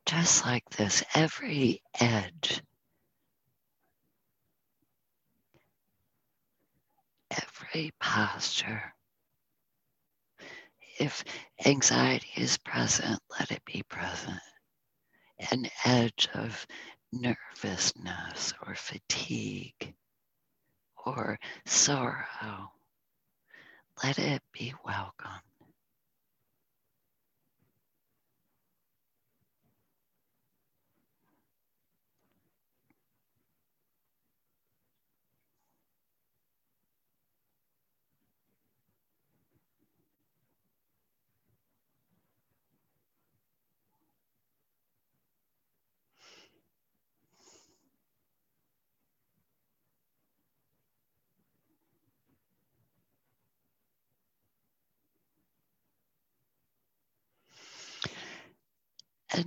just 0.06 0.44
like 0.46 0.68
this, 0.70 1.02
every 1.14 1.82
edge, 2.00 2.62
every 7.30 7.92
posture. 8.00 8.94
If 10.98 11.24
anxiety 11.64 12.30
is 12.36 12.58
present, 12.58 13.20
let 13.38 13.50
it 13.52 13.64
be 13.64 13.82
present. 13.88 14.40
An 15.50 15.66
edge 15.84 16.28
of 16.34 16.66
nervousness 17.12 18.52
or 18.66 18.74
fatigue 18.74 19.94
or 21.06 21.38
sorrow, 21.64 22.72
let 24.02 24.18
it 24.18 24.42
be 24.52 24.74
welcome. 24.84 25.40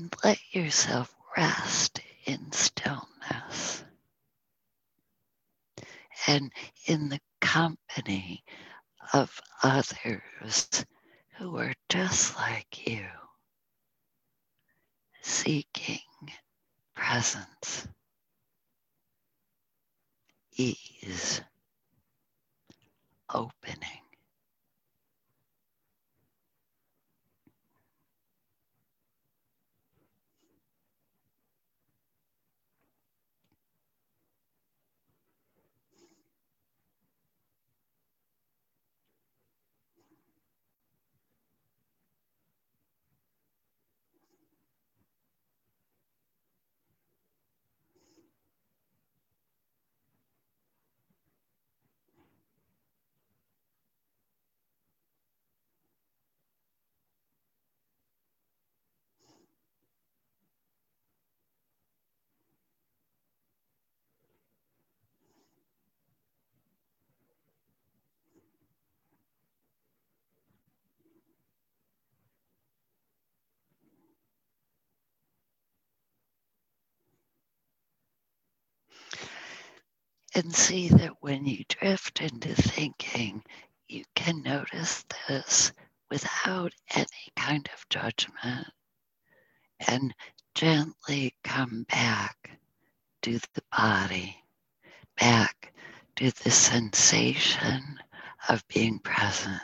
And 0.02 0.16
let 0.24 0.40
yourself 0.52 1.16
rest 1.38 2.02
in 2.26 2.52
stillness 2.52 3.84
and 6.26 6.52
in 6.88 7.10
the 7.10 7.20
company 7.40 8.44
of 9.14 9.40
others 9.62 10.86
who 11.38 11.56
are 11.58 11.74
just 11.88 12.36
like 12.36 12.88
you, 12.88 13.06
seeking 15.22 16.00
presence, 16.96 17.88
ease, 20.58 21.42
opening. 23.34 24.01
And 80.36 80.54
see 80.56 80.90
that 80.90 81.22
when 81.22 81.46
you 81.46 81.64
drift 81.68 82.22
into 82.22 82.54
thinking, 82.56 83.44
you 83.88 84.04
can 84.16 84.42
notice 84.44 85.06
this 85.28 85.74
without 86.10 86.74
any 86.96 87.06
kind 87.36 87.70
of 87.74 87.90
judgment 87.90 88.68
and 89.88 90.14
gently 90.56 91.34
come 91.44 91.86
back 91.90 92.60
to 93.22 93.40
the 93.54 93.64
body, 93.78 94.38
back 95.20 95.74
to 96.16 96.32
the 96.44 96.52
sensation 96.52 98.00
of 98.50 98.68
being 98.68 99.00
present. 99.00 99.62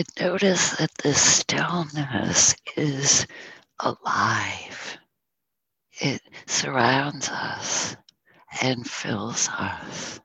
And 0.00 0.08
notice 0.18 0.78
that 0.78 0.94
the 1.02 1.12
stillness 1.12 2.54
is 2.74 3.26
alive. 3.80 4.96
It 6.00 6.22
surrounds 6.46 7.28
us 7.28 7.96
and 8.62 8.88
fills 8.88 9.50
us, 9.50 10.20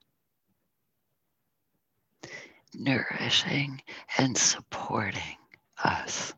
nourishing 2.73 3.81
and 4.17 4.37
supporting 4.37 5.39
us. 5.83 6.34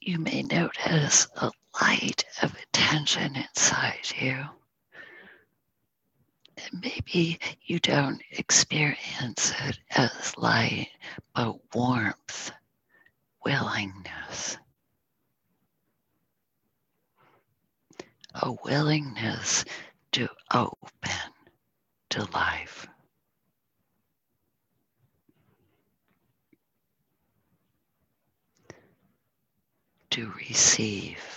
You 0.00 0.18
may 0.18 0.42
notice 0.42 1.26
a 1.36 1.50
light 1.80 2.24
of 2.42 2.56
attention 2.56 3.36
inside 3.36 4.12
you. 4.18 4.44
And 6.56 6.80
maybe 6.82 7.38
you 7.64 7.78
don't 7.78 8.22
experience 8.30 9.52
it 9.66 9.78
as 9.90 10.36
light, 10.36 10.88
but 11.34 11.74
warmth, 11.74 12.50
willingness. 13.44 14.56
A 18.34 18.52
willingness 18.64 19.64
to 20.12 20.28
open 20.52 21.32
to 22.10 22.24
life. 22.32 22.86
To 30.10 30.32
receive. 30.40 31.29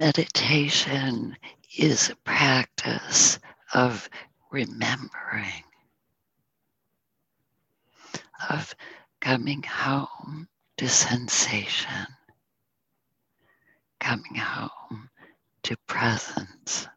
Meditation 0.00 1.36
is 1.78 2.10
a 2.10 2.16
practice 2.16 3.38
of 3.72 4.10
remembering, 4.50 5.62
of 8.50 8.74
coming 9.20 9.62
home 9.62 10.48
to 10.78 10.88
sensation, 10.88 12.08
coming 14.00 14.34
home 14.34 15.10
to 15.62 15.76
presence. 15.86 16.88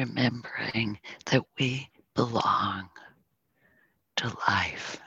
Remembering 0.00 0.98
that 1.26 1.44
we 1.58 1.88
belong 2.14 2.88
to 4.16 4.34
life. 4.48 4.98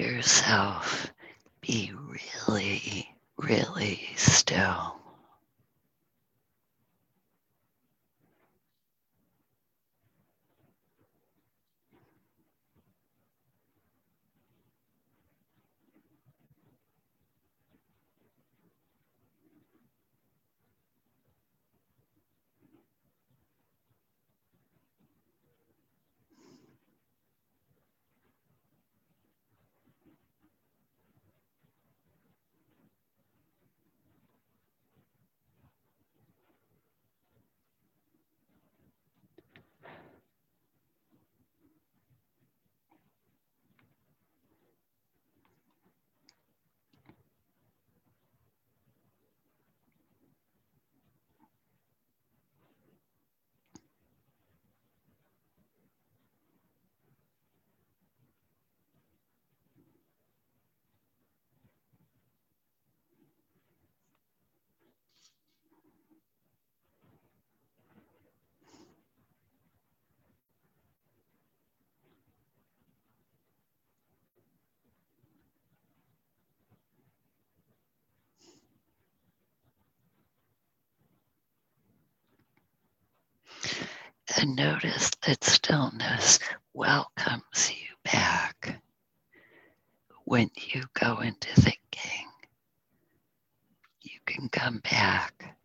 Yourself 0.00 1.12
be 1.60 1.92
really, 2.38 3.08
really 3.38 4.08
still. 4.16 4.99
And 84.40 84.56
notice 84.56 85.10
that 85.26 85.44
stillness 85.44 86.38
welcomes 86.72 87.70
you 87.70 87.94
back 88.04 88.80
when 90.24 90.50
you 90.56 90.82
go 90.94 91.18
into 91.18 91.48
thinking. 91.60 92.26
You 94.00 94.18
can 94.24 94.48
come 94.48 94.78
back. 94.78 95.56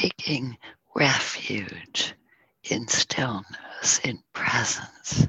Taking 0.00 0.56
refuge 0.94 2.14
in 2.64 2.88
stillness, 2.88 3.98
in 4.02 4.18
presence. 4.32 5.28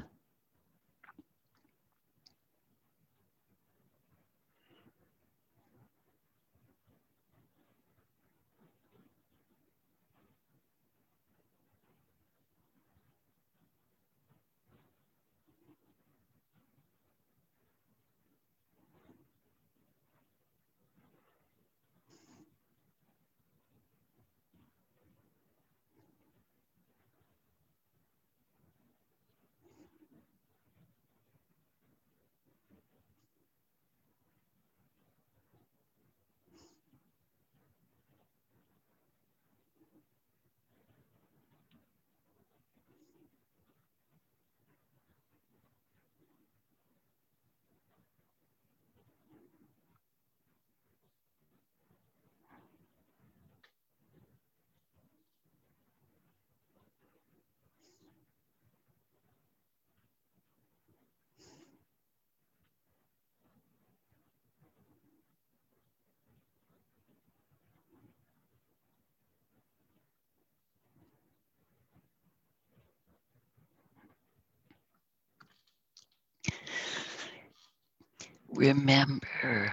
Remember 78.62 79.72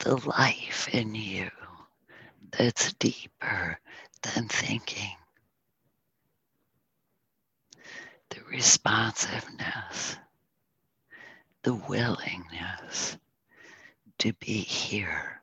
the 0.00 0.14
life 0.28 0.90
in 0.92 1.14
you 1.14 1.48
that's 2.50 2.92
deeper 2.94 3.78
than 4.22 4.46
thinking. 4.46 5.16
The 8.28 8.40
responsiveness, 8.50 10.18
the 11.62 11.74
willingness 11.74 13.16
to 14.18 14.34
be 14.34 14.58
here. 14.58 15.39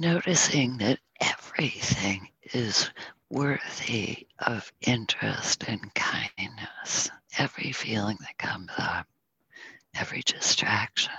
Noticing 0.00 0.78
that 0.78 0.98
everything 1.20 2.26
is 2.54 2.90
worthy 3.28 4.26
of 4.38 4.72
interest 4.80 5.64
and 5.68 5.94
kindness. 5.94 7.10
Every 7.38 7.72
feeling 7.72 8.16
that 8.20 8.38
comes 8.38 8.70
up, 8.78 9.06
every 9.94 10.22
distraction. 10.22 11.12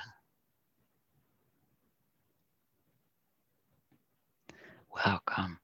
Welcome. 5.05 5.60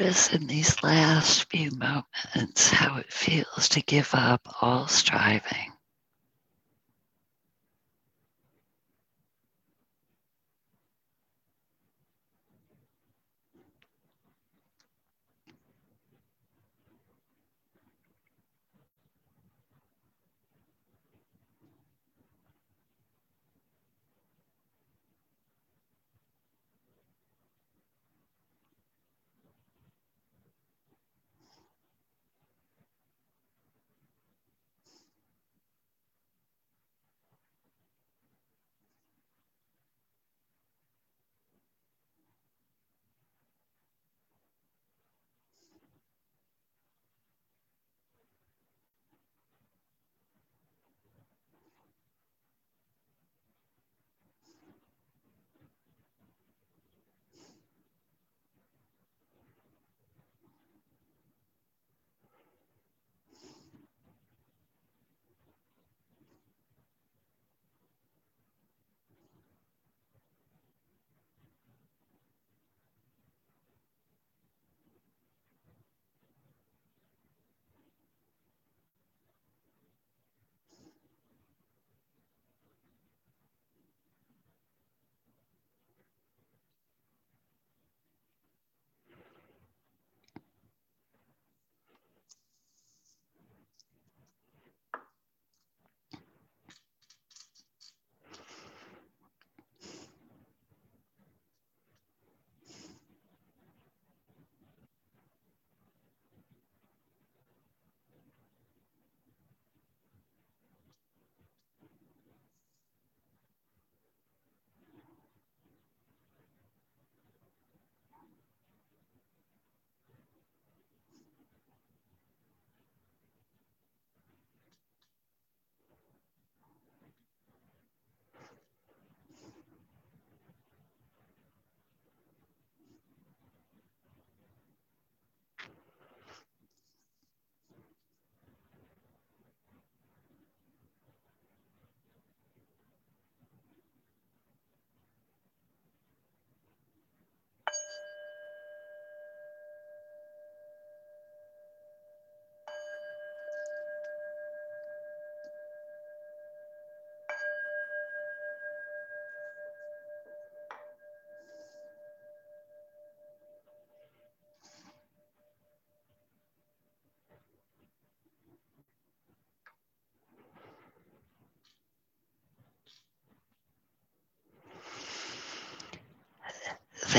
Notice 0.00 0.32
in 0.32 0.46
these 0.46 0.82
last 0.82 1.44
few 1.50 1.70
moments 1.72 2.70
how 2.70 2.96
it 2.96 3.12
feels 3.12 3.68
to 3.68 3.82
give 3.82 4.08
up 4.14 4.40
all 4.62 4.86
striving. 4.86 5.72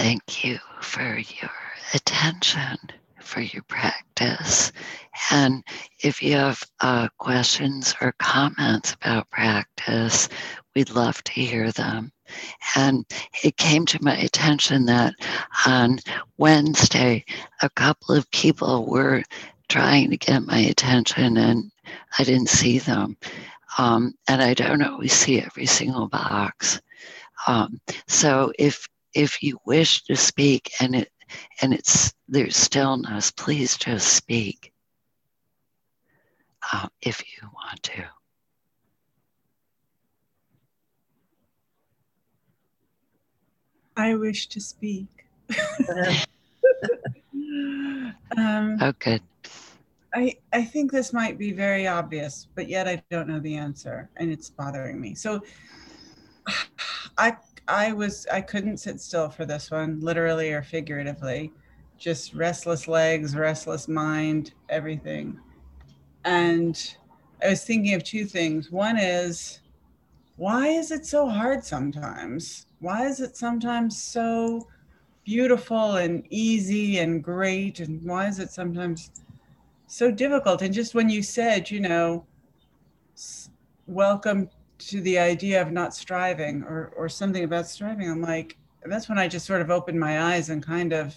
Thank 0.01 0.43
you 0.43 0.57
for 0.81 1.19
your 1.19 1.51
attention, 1.93 2.75
for 3.19 3.39
your 3.39 3.61
practice. 3.67 4.71
And 5.29 5.63
if 5.99 6.23
you 6.23 6.37
have 6.37 6.63
uh, 6.79 7.07
questions 7.19 7.93
or 8.01 8.15
comments 8.17 8.93
about 8.93 9.29
practice, 9.29 10.27
we'd 10.73 10.89
love 10.89 11.23
to 11.25 11.31
hear 11.33 11.71
them. 11.71 12.11
And 12.75 13.05
it 13.43 13.57
came 13.57 13.85
to 13.85 14.03
my 14.03 14.17
attention 14.17 14.85
that 14.85 15.13
on 15.67 15.99
Wednesday, 16.39 17.23
a 17.61 17.69
couple 17.69 18.15
of 18.15 18.31
people 18.31 18.87
were 18.87 19.21
trying 19.69 20.09
to 20.09 20.17
get 20.17 20.47
my 20.47 20.57
attention 20.61 21.37
and 21.37 21.71
I 22.17 22.23
didn't 22.23 22.49
see 22.49 22.79
them. 22.79 23.17
Um, 23.77 24.15
and 24.27 24.41
I 24.41 24.55
don't 24.55 24.81
always 24.81 25.13
see 25.13 25.39
every 25.39 25.67
single 25.67 26.07
box. 26.07 26.81
Um, 27.47 27.79
so 28.07 28.51
if 28.57 28.87
if 29.13 29.43
you 29.43 29.59
wish 29.65 30.03
to 30.03 30.15
speak 30.15 30.71
and 30.79 30.95
it 30.95 31.09
and 31.61 31.73
it's 31.73 32.13
there's 32.27 32.55
stillness, 32.55 33.31
please 33.31 33.77
just 33.77 34.13
speak 34.13 34.71
uh, 36.71 36.87
if 37.01 37.21
you 37.21 37.47
want 37.53 37.83
to. 37.83 38.03
I 43.97 44.15
wish 44.15 44.47
to 44.47 44.61
speak. 44.61 45.07
um, 48.37 48.77
oh, 48.81 48.93
good. 48.99 49.21
I, 50.13 50.35
I 50.51 50.63
think 50.63 50.91
this 50.91 51.13
might 51.13 51.37
be 51.37 51.51
very 51.51 51.87
obvious, 51.87 52.47
but 52.55 52.67
yet 52.67 52.87
I 52.87 53.01
don't 53.09 53.27
know 53.27 53.39
the 53.39 53.55
answer 53.55 54.09
and 54.17 54.31
it's 54.31 54.49
bothering 54.49 54.99
me. 54.99 55.15
So 55.15 55.41
I 57.17 57.37
I 57.71 57.93
was 57.93 58.27
I 58.29 58.41
couldn't 58.41 58.77
sit 58.77 58.99
still 58.99 59.29
for 59.29 59.45
this 59.45 59.71
one, 59.71 60.01
literally 60.01 60.51
or 60.51 60.61
figuratively. 60.61 61.53
Just 61.97 62.33
restless 62.33 62.85
legs, 62.85 63.33
restless 63.33 63.87
mind, 63.87 64.53
everything. 64.67 65.39
And 66.25 66.77
I 67.41 67.47
was 67.47 67.63
thinking 67.63 67.93
of 67.93 68.03
two 68.03 68.25
things. 68.25 68.71
One 68.71 68.97
is 68.97 69.61
why 70.35 70.67
is 70.67 70.91
it 70.91 71.05
so 71.05 71.29
hard 71.29 71.63
sometimes? 71.63 72.65
Why 72.79 73.05
is 73.05 73.21
it 73.21 73.37
sometimes 73.37 74.01
so 74.01 74.67
beautiful 75.23 75.95
and 75.95 76.25
easy 76.29 76.99
and 76.99 77.23
great? 77.23 77.79
And 77.79 78.03
why 78.03 78.27
is 78.27 78.39
it 78.39 78.51
sometimes 78.51 79.11
so 79.87 80.11
difficult? 80.11 80.61
And 80.61 80.73
just 80.73 80.93
when 80.93 81.09
you 81.09 81.23
said, 81.23 81.71
you 81.71 81.79
know, 81.79 82.25
welcome 83.87 84.49
to 84.87 85.01
the 85.01 85.19
idea 85.19 85.61
of 85.61 85.71
not 85.71 85.93
striving 85.93 86.63
or, 86.63 86.91
or 86.95 87.07
something 87.09 87.43
about 87.43 87.67
striving, 87.67 88.09
I'm 88.09 88.21
like, 88.21 88.57
that's 88.85 89.07
when 89.07 89.19
I 89.19 89.27
just 89.27 89.45
sort 89.45 89.61
of 89.61 89.69
opened 89.69 89.99
my 89.99 90.33
eyes 90.33 90.49
and 90.49 90.63
kind 90.63 90.93
of, 90.93 91.15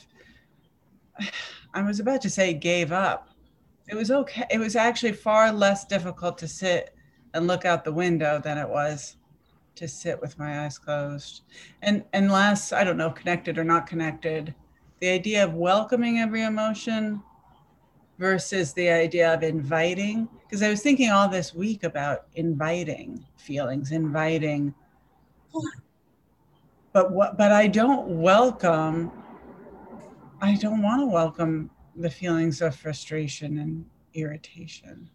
I 1.75 1.83
was 1.83 2.01
about 2.01 2.21
to 2.23 2.31
say 2.31 2.55
gave 2.55 2.93
up. 2.93 3.29
It 3.89 3.95
was 3.95 4.11
okay. 4.11 4.47
It 4.51 4.59
was 4.59 4.77
actually 4.77 5.13
far 5.13 5.53
less 5.53 5.85
difficult 5.85 6.39
to 6.39 6.49
sit 6.49 6.95
and 7.35 7.47
look 7.47 7.65
out 7.65 7.85
the 7.85 7.93
window 7.93 8.41
than 8.43 8.59
it 8.59 8.69
was 8.69 9.17
to 9.75 9.89
sit 9.89 10.21
with 10.21 10.39
my 10.39 10.65
eyes 10.65 10.79
closed. 10.79 11.43
And 11.83 12.05
and 12.13 12.31
last, 12.31 12.73
I 12.73 12.85
don't 12.85 12.97
know, 12.97 13.11
connected 13.11 13.59
or 13.59 13.65
not 13.65 13.87
connected, 13.87 14.55
the 15.01 15.09
idea 15.09 15.45
of 15.45 15.55
welcoming 15.55 16.19
every 16.19 16.45
emotion 16.45 17.23
versus 18.19 18.73
the 18.73 18.89
idea 18.89 19.33
of 19.33 19.43
inviting? 19.43 20.29
Because 20.43 20.63
i 20.63 20.71
was 20.71 20.83
thinking 20.83 21.11
all 21.11 21.29
this 21.29 21.53
week 21.55 21.83
about 21.83 22.27
inviting 22.37 23.25
feelings 23.37 23.91
inviting 23.91 24.73
but 26.93 27.11
what 27.11 27.37
but 27.37 27.51
i 27.51 27.67
don't 27.67 28.07
welcome 28.09 29.11
i 30.41 30.55
don't 30.55 30.81
want 30.81 31.01
to 31.01 31.07
welcome 31.07 31.69
the 31.97 32.11
feelings 32.11 32.61
of 32.61 32.75
frustration 32.75 33.59
and 33.59 33.85
irritation. 34.15 35.09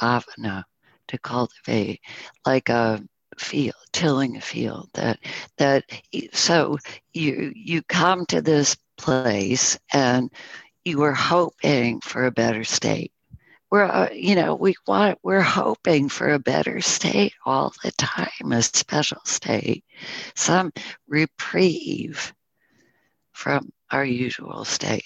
bhavana, 0.00 0.64
to 1.08 1.18
cultivate 1.18 2.00
like 2.46 2.68
a 2.68 3.02
field, 3.38 3.74
tilling 3.92 4.36
a 4.36 4.40
field. 4.40 4.88
That 4.94 5.18
that 5.58 5.84
so 6.32 6.78
you 7.12 7.52
you 7.54 7.82
come 7.82 8.26
to 8.26 8.40
this 8.40 8.76
place 8.96 9.78
and 9.92 10.30
you 10.84 11.02
are 11.02 11.14
hoping 11.14 12.00
for 12.00 12.26
a 12.26 12.32
better 12.32 12.64
state. 12.64 13.12
We're 13.70 13.84
uh, 13.84 14.10
you 14.12 14.34
know 14.34 14.54
we 14.54 14.74
want 14.86 15.18
we're 15.22 15.40
hoping 15.40 16.08
for 16.08 16.30
a 16.30 16.38
better 16.38 16.80
state 16.80 17.34
all 17.44 17.72
the 17.82 17.92
time, 17.92 18.52
a 18.52 18.62
special 18.62 19.20
state, 19.24 19.84
some 20.34 20.72
reprieve 21.08 22.32
from 23.32 23.72
our 23.90 24.04
usual 24.04 24.64
state 24.64 25.04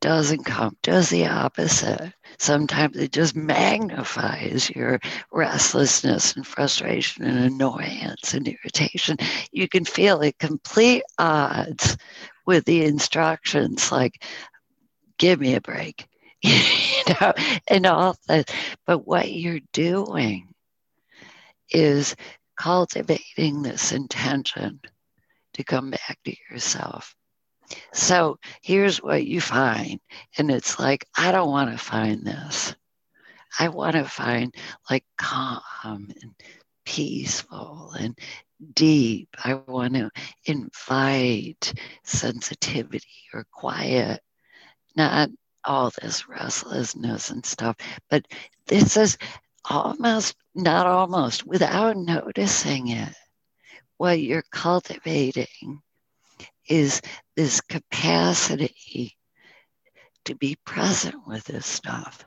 doesn't 0.00 0.44
come, 0.44 0.76
does 0.82 1.10
the 1.10 1.26
opposite. 1.26 2.12
Sometimes 2.38 2.96
it 2.96 3.12
just 3.12 3.36
magnifies 3.36 4.70
your 4.70 4.98
restlessness 5.30 6.34
and 6.34 6.46
frustration 6.46 7.24
and 7.24 7.38
annoyance 7.38 8.34
and 8.34 8.48
irritation. 8.48 9.18
You 9.52 9.68
can 9.68 9.84
feel 9.84 10.22
it 10.22 10.38
complete 10.38 11.02
odds 11.18 11.96
with 12.46 12.64
the 12.64 12.84
instructions 12.84 13.92
like, 13.92 14.24
give 15.18 15.38
me 15.38 15.54
a 15.54 15.60
break, 15.60 16.06
you 16.42 17.02
know, 17.20 17.34
and 17.68 17.86
all 17.86 18.16
that. 18.28 18.52
But 18.86 19.06
what 19.06 19.30
you're 19.30 19.60
doing 19.72 20.48
is 21.70 22.16
cultivating 22.56 23.62
this 23.62 23.92
intention 23.92 24.80
to 25.54 25.64
come 25.64 25.90
back 25.90 26.18
to 26.24 26.34
yourself 26.50 27.14
so 27.92 28.38
here's 28.62 29.02
what 29.02 29.26
you 29.26 29.40
find. 29.40 30.00
And 30.38 30.50
it's 30.50 30.78
like, 30.78 31.06
I 31.16 31.32
don't 31.32 31.50
want 31.50 31.70
to 31.70 31.78
find 31.78 32.24
this. 32.24 32.74
I 33.58 33.68
want 33.68 33.94
to 33.96 34.04
find 34.04 34.54
like 34.88 35.04
calm 35.18 35.62
and 35.82 36.34
peaceful 36.84 37.92
and 37.98 38.18
deep. 38.74 39.28
I 39.42 39.54
want 39.54 39.94
to 39.94 40.10
invite 40.44 41.74
sensitivity 42.04 43.06
or 43.34 43.46
quiet, 43.52 44.20
not 44.96 45.30
all 45.64 45.90
this 46.00 46.28
restlessness 46.28 47.30
and 47.30 47.44
stuff. 47.44 47.76
But 48.08 48.26
this 48.66 48.96
is 48.96 49.18
almost, 49.68 50.36
not 50.54 50.86
almost, 50.86 51.46
without 51.46 51.96
noticing 51.96 52.88
it, 52.88 53.14
what 53.96 54.20
you're 54.20 54.44
cultivating 54.50 55.82
is 56.70 57.02
this 57.36 57.60
capacity 57.60 59.18
to 60.24 60.34
be 60.36 60.56
present 60.64 61.26
with 61.26 61.44
this 61.44 61.66
stuff. 61.66 62.24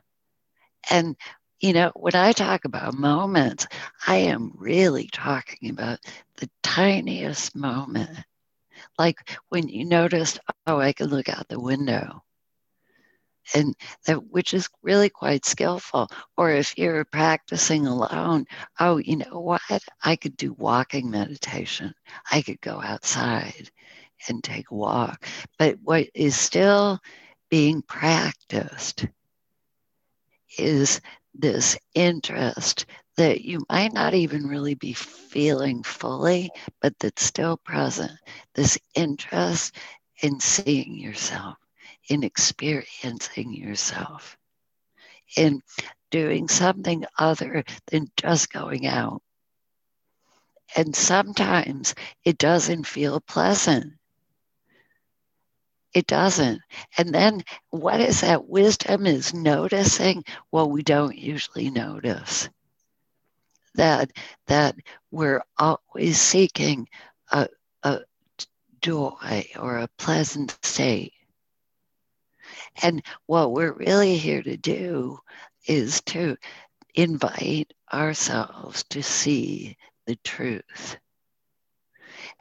And, 0.91 1.16
you 1.62 1.72
know, 1.72 1.91
when 1.96 2.14
I 2.14 2.34
talk 2.34 2.66
about 2.66 2.94
moments, 2.94 3.66
I 4.06 4.18
am 4.18 4.52
really 4.56 5.08
talking 5.12 5.70
about 5.70 6.00
the 6.38 6.50
tiniest 6.62 7.56
moment. 7.56 8.10
Like 9.00 9.38
when 9.48 9.70
you 9.70 9.86
noticed, 9.86 10.39
oh, 10.68 10.78
I 10.78 10.91
can 10.91 11.08
look 11.08 11.30
out 11.30 11.48
the 11.48 11.60
window. 11.60 12.22
And 13.56 13.76
that, 14.06 14.26
which 14.26 14.54
is 14.54 14.70
really 14.82 15.10
quite 15.10 15.46
skillful. 15.46 16.10
Or 16.36 16.52
if 16.52 16.78
you're 16.78 17.06
practicing 17.06 17.88
alone, 17.88 18.46
oh, 18.80 18.98
you 18.98 19.18
know 19.18 19.39
what? 19.39 19.62
I 20.04 20.16
could 20.18 20.36
do 20.36 20.54
walking 20.54 21.10
meditation. 21.10 21.94
I 22.30 22.41
could 22.41 22.60
go 22.62 22.82
outside 22.82 23.70
and 24.28 24.44
take 24.44 24.72
a 24.72 24.76
walk. 24.76 25.26
But 25.58 25.78
what 25.84 26.08
is 26.14 26.36
still 26.36 27.00
being 27.50 27.82
practiced 27.82 29.08
is 30.58 31.02
this 31.34 31.78
interest 31.94 32.86
that 33.18 33.42
you 33.42 33.64
might 33.70 33.94
not 33.94 34.14
even 34.14 34.48
really 34.48 34.76
be 34.76 34.94
feeling 34.94 35.84
fully, 35.84 36.50
but 36.82 36.98
that's 37.00 37.24
still 37.24 37.58
present. 37.58 38.12
This 38.56 38.78
interest 38.96 39.76
in 40.22 40.40
seeing 40.40 40.98
yourself, 40.98 41.58
in 42.10 42.24
experiencing 42.24 43.54
yourself, 43.54 44.38
in 45.38 45.62
doing 46.12 46.48
something 46.48 47.06
other 47.18 47.64
than 47.88 48.08
just 48.16 48.52
going 48.52 48.88
out. 48.88 49.22
And 50.76 50.96
sometimes 50.96 51.94
it 52.24 52.38
doesn't 52.38 52.86
feel 52.88 53.20
pleasant. 53.20 53.94
It 55.94 56.08
doesn't. 56.08 56.62
And 56.98 57.14
then 57.14 57.44
what 57.70 58.00
is 58.00 58.22
that? 58.22 58.48
Wisdom 58.48 59.06
is 59.06 59.34
noticing 59.34 60.24
what 60.50 60.72
we 60.72 60.82
don't 60.82 61.18
usually 61.18 61.70
notice. 61.70 62.50
That 63.76 64.12
that 64.48 64.76
we're 65.12 65.44
always 65.58 66.20
seeking 66.20 66.88
a, 67.32 67.48
a 67.84 68.02
joy 68.82 69.46
or 69.60 69.78
a 69.78 69.89
pleasant 69.98 70.58
state. 70.64 71.14
And 72.82 73.04
what 73.28 73.52
we're 73.52 73.74
really 73.74 74.18
here 74.18 74.41
to 74.41 74.58
do 74.58 75.20
is 75.68 76.02
to 76.02 76.38
invite 76.96 77.74
ourselves 77.91 78.84
to 78.89 79.02
see 79.04 79.78
the 80.06 80.16
truth. 80.18 80.98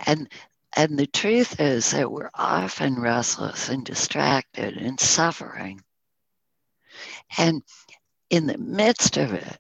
And 0.07 0.29
and 0.75 0.99
the 0.99 1.07
truth 1.07 1.61
is 1.61 1.91
that 1.91 2.11
we're 2.11 2.31
often 2.35 3.01
restless 3.01 3.69
and 3.69 3.85
distracted 3.85 4.77
and 4.77 4.99
suffering. 4.99 5.81
And 7.37 7.63
in 8.31 8.47
the 8.47 8.59
midst 8.59 9.17
of 9.17 9.33
it, 9.33 9.59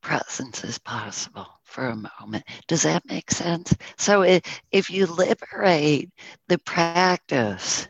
presence 0.00 0.64
is 0.64 0.78
possible 0.78 1.48
for 1.62 1.88
a 1.88 1.96
moment. 2.20 2.44
Does 2.68 2.82
that 2.82 3.06
make 3.06 3.30
sense? 3.30 3.74
So 3.96 4.22
if 4.22 4.90
you 4.90 5.06
liberate 5.06 6.10
the 6.48 6.58
practice 6.58 7.88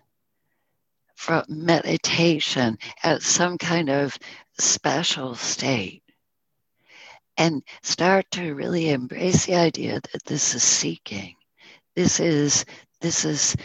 from 1.16 1.44
meditation 1.48 2.78
as 3.02 3.24
some 3.24 3.58
kind 3.58 3.90
of 3.90 4.18
special 4.58 5.34
state, 5.34 6.02
and 7.36 7.62
start 7.82 8.30
to 8.30 8.54
really 8.54 8.90
embrace 8.90 9.46
the 9.46 9.56
idea 9.56 10.00
that 10.12 10.24
this 10.24 10.54
is 10.54 10.62
seeking 10.62 11.34
this 11.96 12.20
is 12.20 12.64
this 13.00 13.24
is 13.24 13.56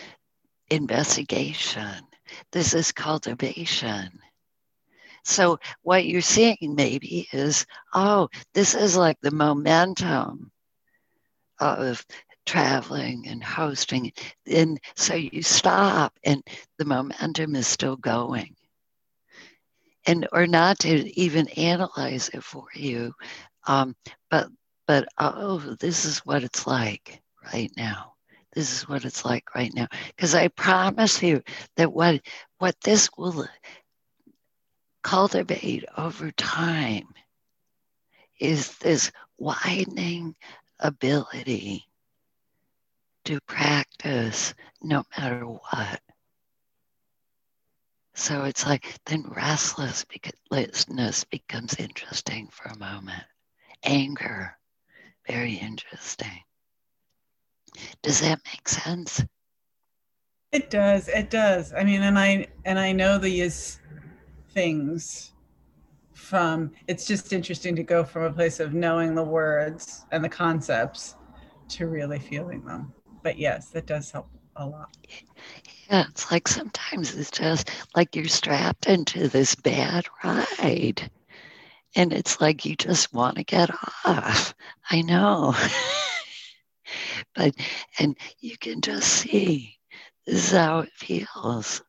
investigation. 0.69 2.03
This 2.51 2.73
is 2.73 2.91
cultivation. 2.91 4.09
So 5.23 5.59
what 5.81 6.05
you're 6.05 6.21
seeing 6.21 6.57
maybe 6.75 7.27
is 7.31 7.65
oh 7.93 8.29
this 8.53 8.75
is 8.75 8.95
like 8.95 9.17
the 9.21 9.31
momentum 9.31 10.51
of 11.59 12.05
traveling 12.45 13.27
and 13.27 13.43
hosting. 13.43 14.11
And 14.47 14.79
so 14.95 15.13
you 15.15 15.43
stop 15.43 16.13
and 16.23 16.41
the 16.77 16.85
momentum 16.85 17.55
is 17.55 17.67
still 17.67 17.97
going. 17.97 18.55
And 20.07 20.27
or 20.31 20.47
not 20.47 20.79
to 20.79 21.19
even 21.19 21.47
analyze 21.49 22.29
it 22.29 22.43
for 22.43 22.65
you 22.73 23.13
um, 23.69 23.95
but 24.31 24.49
but 24.87 25.07
oh, 25.19 25.59
this 25.79 26.05
is 26.05 26.19
what 26.19 26.43
it's 26.43 26.65
like 26.65 27.21
right 27.53 27.71
now. 27.77 28.08
This 28.53 28.71
is 28.73 28.89
what 28.89 29.05
it's 29.05 29.23
like 29.25 29.53
right 29.55 29.73
now. 29.73 29.87
Because 30.07 30.33
I 30.35 30.47
promise 30.47 31.21
you 31.21 31.43
that 31.75 31.93
what 31.93 32.21
what 32.57 32.75
this 32.81 33.09
will 33.17 33.47
cultivate 35.03 35.85
over 35.97 36.31
time 36.31 37.07
is 38.39 38.77
this 38.77 39.11
widening 39.37 40.35
ability 40.79 41.85
to 43.25 43.39
practice 43.41 44.53
no 44.81 45.03
matter 45.17 45.45
what. 45.45 46.01
So 48.15 48.43
it's 48.43 48.65
like 48.65 48.95
then 49.05 49.23
restlessness 49.29 50.03
becomes 51.23 51.75
interesting 51.75 52.49
for 52.51 52.69
a 52.69 52.77
moment. 52.77 53.23
Anger, 53.83 54.57
very 55.27 55.53
interesting. 55.53 56.43
Does 58.01 58.21
that 58.21 58.39
make 58.45 58.67
sense? 58.67 59.23
It 60.51 60.69
does. 60.69 61.07
It 61.07 61.29
does. 61.29 61.73
I 61.73 61.83
mean, 61.83 62.01
and 62.01 62.17
I 62.17 62.47
and 62.65 62.79
I 62.79 62.91
know 62.91 63.17
these 63.17 63.79
things 64.51 65.33
from 66.13 66.71
it's 66.87 67.05
just 67.05 67.33
interesting 67.33 67.75
to 67.75 67.83
go 67.83 68.03
from 68.03 68.23
a 68.23 68.33
place 68.33 68.59
of 68.59 68.73
knowing 68.73 69.15
the 69.15 69.23
words 69.23 70.05
and 70.11 70.23
the 70.23 70.29
concepts 70.29 71.15
to 71.69 71.87
really 71.87 72.19
feeling 72.19 72.65
them. 72.65 72.93
But 73.23 73.37
yes, 73.37 73.69
that 73.69 73.85
does 73.85 74.11
help 74.11 74.27
a 74.55 74.65
lot. 74.65 74.89
Yeah, 75.89 76.05
it's 76.09 76.31
like 76.31 76.47
sometimes 76.47 77.15
it's 77.15 77.31
just 77.31 77.71
like 77.95 78.15
you're 78.15 78.25
strapped 78.25 78.87
into 78.87 79.27
this 79.27 79.55
bad 79.55 80.07
ride. 80.23 81.09
And 81.95 82.13
it's 82.13 82.39
like 82.39 82.65
you 82.65 82.75
just 82.75 83.13
want 83.13 83.37
to 83.37 83.43
get 83.43 83.71
off. 84.05 84.53
I 84.91 85.01
know. 85.01 85.55
but, 87.35 87.53
and 87.99 88.17
you 88.39 88.57
can 88.57 88.81
just 88.81 89.07
see 89.07 89.77
this 90.25 90.45
is 90.45 90.51
how 90.51 90.79
it 90.79 90.91
feels. 90.95 91.81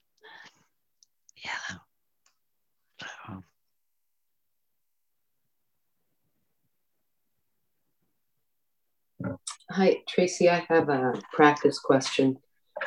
Yeah. 1.45 1.77
So. 3.01 3.43
Hi, 9.71 10.03
Tracy. 10.09 10.49
I 10.49 10.65
have 10.69 10.89
a 10.89 11.21
practice 11.33 11.79
question. 11.79 12.39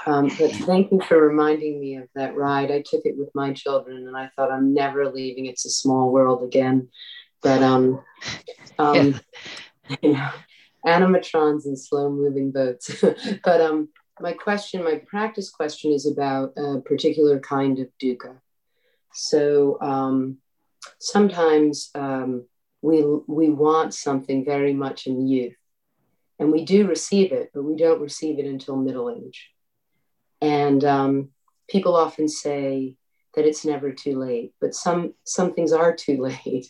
Um, 0.06 0.28
but 0.40 0.52
thank 0.52 0.92
you 0.92 1.02
for 1.02 1.22
reminding 1.22 1.80
me 1.80 1.96
of 1.98 2.08
that 2.16 2.36
ride. 2.36 2.72
I 2.72 2.82
took 2.82 3.06
it 3.06 3.18
with 3.18 3.30
my 3.34 3.54
children, 3.54 4.08
and 4.08 4.18
I 4.18 4.30
thought 4.36 4.52
I'm 4.52 4.74
never 4.74 5.10
leaving. 5.10 5.46
It's 5.46 5.66
a 5.66 5.70
small 5.70 6.12
world 6.12 6.44
again. 6.44 6.90
But 7.42 7.62
um, 7.62 8.04
um, 8.80 9.20
yeah. 9.92 9.96
you 10.02 10.14
know, 10.14 10.30
animatrons 10.86 11.66
and 11.66 11.80
slow 11.80 12.10
moving 12.10 12.52
boats. 12.52 13.04
but 13.44 13.62
um, 13.62 13.90
my 14.20 14.34
question, 14.34 14.84
my 14.84 15.02
practice 15.08 15.50
question, 15.50 15.92
is 15.92 16.06
about 16.06 16.54
a 16.58 16.82
particular 16.82 17.40
kind 17.40 17.80
of 17.80 17.88
dukkha. 18.02 18.38
So 19.14 19.78
um, 19.82 20.38
sometimes 21.00 21.90
um, 21.96 22.46
we 22.82 23.04
we 23.28 23.50
want 23.50 23.94
something 23.94 24.44
very 24.46 24.74
much 24.74 25.08
in 25.08 25.28
youth, 25.28 25.56
and 26.40 26.52
we 26.52 26.66
do 26.66 26.88
receive 26.88 27.32
it, 27.32 27.52
but 27.54 27.64
we 27.64 27.76
don't 27.76 28.02
receive 28.02 28.40
it 28.40 28.46
until 28.46 28.76
middle 28.76 29.10
age. 29.10 29.50
And 30.42 30.84
um, 30.84 31.30
people 31.70 31.96
often 31.96 32.28
say 32.28 32.98
that 33.36 33.46
it's 33.46 33.66
never 33.66 33.92
too 33.92 34.20
late, 34.20 34.54
but 34.60 34.76
some 34.76 35.14
some 35.24 35.54
things 35.54 35.72
are 35.72 35.96
too 35.96 36.18
late. 36.46 36.68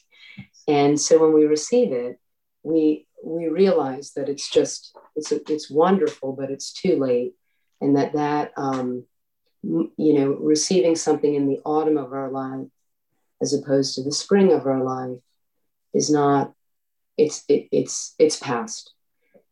And 0.67 0.99
so 0.99 1.19
when 1.19 1.33
we 1.33 1.45
receive 1.45 1.91
it, 1.91 2.19
we 2.63 3.07
we 3.23 3.47
realize 3.47 4.13
that 4.13 4.29
it's 4.29 4.49
just 4.49 4.95
it's 5.15 5.31
it's 5.31 5.71
wonderful, 5.71 6.33
but 6.33 6.51
it's 6.51 6.73
too 6.73 6.97
late, 6.99 7.33
and 7.81 7.95
that 7.95 8.13
that 8.13 8.51
um, 8.57 9.05
you 9.63 10.13
know 10.13 10.33
receiving 10.33 10.95
something 10.95 11.33
in 11.33 11.47
the 11.47 11.61
autumn 11.65 11.97
of 11.97 12.13
our 12.13 12.29
life 12.29 12.67
as 13.41 13.53
opposed 13.53 13.95
to 13.95 14.03
the 14.03 14.11
spring 14.11 14.51
of 14.51 14.65
our 14.65 14.83
life 14.83 15.19
is 15.93 16.09
not 16.09 16.53
it's 17.17 17.43
it, 17.47 17.67
it's 17.71 18.15
it's 18.19 18.39
past. 18.39 18.93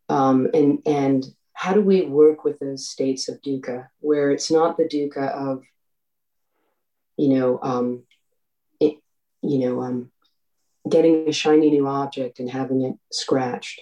Um, 0.09 0.49
and 0.53 0.79
and 0.85 1.25
how 1.53 1.73
do 1.73 1.81
we 1.81 2.01
work 2.01 2.43
with 2.43 2.59
those 2.59 2.89
states 2.89 3.29
of 3.29 3.41
dukkha 3.41 3.87
where 3.99 4.31
it's 4.31 4.51
not 4.51 4.77
the 4.77 4.83
dukkha 4.83 5.29
of 5.29 5.63
you 7.17 7.29
know 7.29 7.59
um 7.61 8.03
it, 8.79 8.95
you 9.41 9.59
know 9.59 9.81
um 9.81 10.11
getting 10.89 11.27
a 11.27 11.31
shiny 11.31 11.69
new 11.69 11.87
object 11.87 12.39
and 12.39 12.49
having 12.49 12.81
it 12.83 12.95
scratched. 13.11 13.81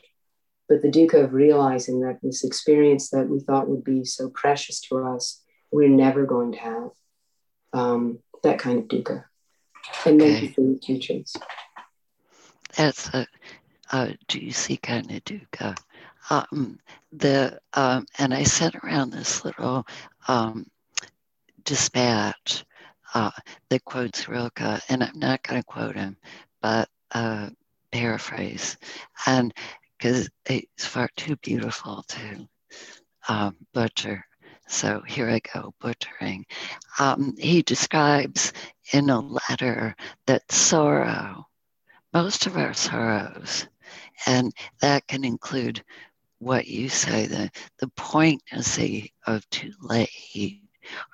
But 0.67 0.81
the 0.81 0.89
dukkha 0.89 1.23
of 1.23 1.33
realizing 1.33 2.01
that 2.01 2.19
this 2.21 2.43
experience 2.43 3.09
that 3.09 3.27
we 3.27 3.39
thought 3.39 3.69
would 3.69 3.83
be 3.83 4.05
so 4.05 4.29
precious 4.29 4.79
to 4.81 5.03
us 5.03 5.41
we're 5.71 5.89
never 5.89 6.25
going 6.25 6.51
to 6.53 6.59
have 6.59 6.89
um, 7.73 8.19
that 8.43 8.59
kind 8.59 8.79
of 8.79 8.85
dukkha 8.85 9.23
and 10.05 10.19
thank 10.19 10.37
okay. 10.37 10.41
you 10.41 10.49
for 10.53 10.61
your 10.61 10.79
teachings 10.79 11.33
that's 12.75 13.13
a, 13.13 13.27
a 13.91 14.15
juicy 14.27 14.77
kind 14.77 15.11
of 15.11 15.23
dukkha 15.23 15.77
um, 16.29 16.79
the 17.11 17.59
um, 17.73 18.05
and 18.19 18.33
I 18.33 18.43
sent 18.43 18.75
around 18.75 19.11
this 19.11 19.43
little 19.43 19.87
um, 20.27 20.67
dispatch 21.63 22.65
uh, 23.15 23.31
that 23.69 23.83
quotes 23.85 24.29
Rilke, 24.29 24.79
and 24.89 25.03
I'm 25.03 25.17
not 25.17 25.41
going 25.41 25.59
to 25.59 25.65
quote 25.65 25.95
him, 25.95 26.17
but 26.61 26.89
uh, 27.11 27.49
paraphrase, 27.91 28.77
and 29.25 29.53
because 29.97 30.29
it's 30.45 30.85
far 30.85 31.09
too 31.15 31.35
beautiful 31.37 32.03
to 32.07 32.47
um, 33.27 33.55
butcher. 33.73 34.25
So 34.67 35.01
here 35.07 35.29
I 35.29 35.41
go 35.53 35.73
butchering. 35.81 36.45
Um, 36.99 37.35
he 37.37 37.63
describes 37.63 38.53
in 38.93 39.09
a 39.09 39.19
letter 39.19 39.95
that 40.27 40.51
sorrow, 40.51 41.47
most 42.13 42.45
of 42.45 42.55
our 42.55 42.73
sorrows, 42.73 43.67
and 44.25 44.53
that 44.81 45.07
can 45.07 45.25
include 45.25 45.83
what 46.39 46.67
you 46.67 46.87
say, 46.87 47.25
the, 47.25 47.51
the 47.79 47.87
poignancy 47.89 49.13
of 49.27 49.47
too 49.49 49.73
late, 49.81 50.61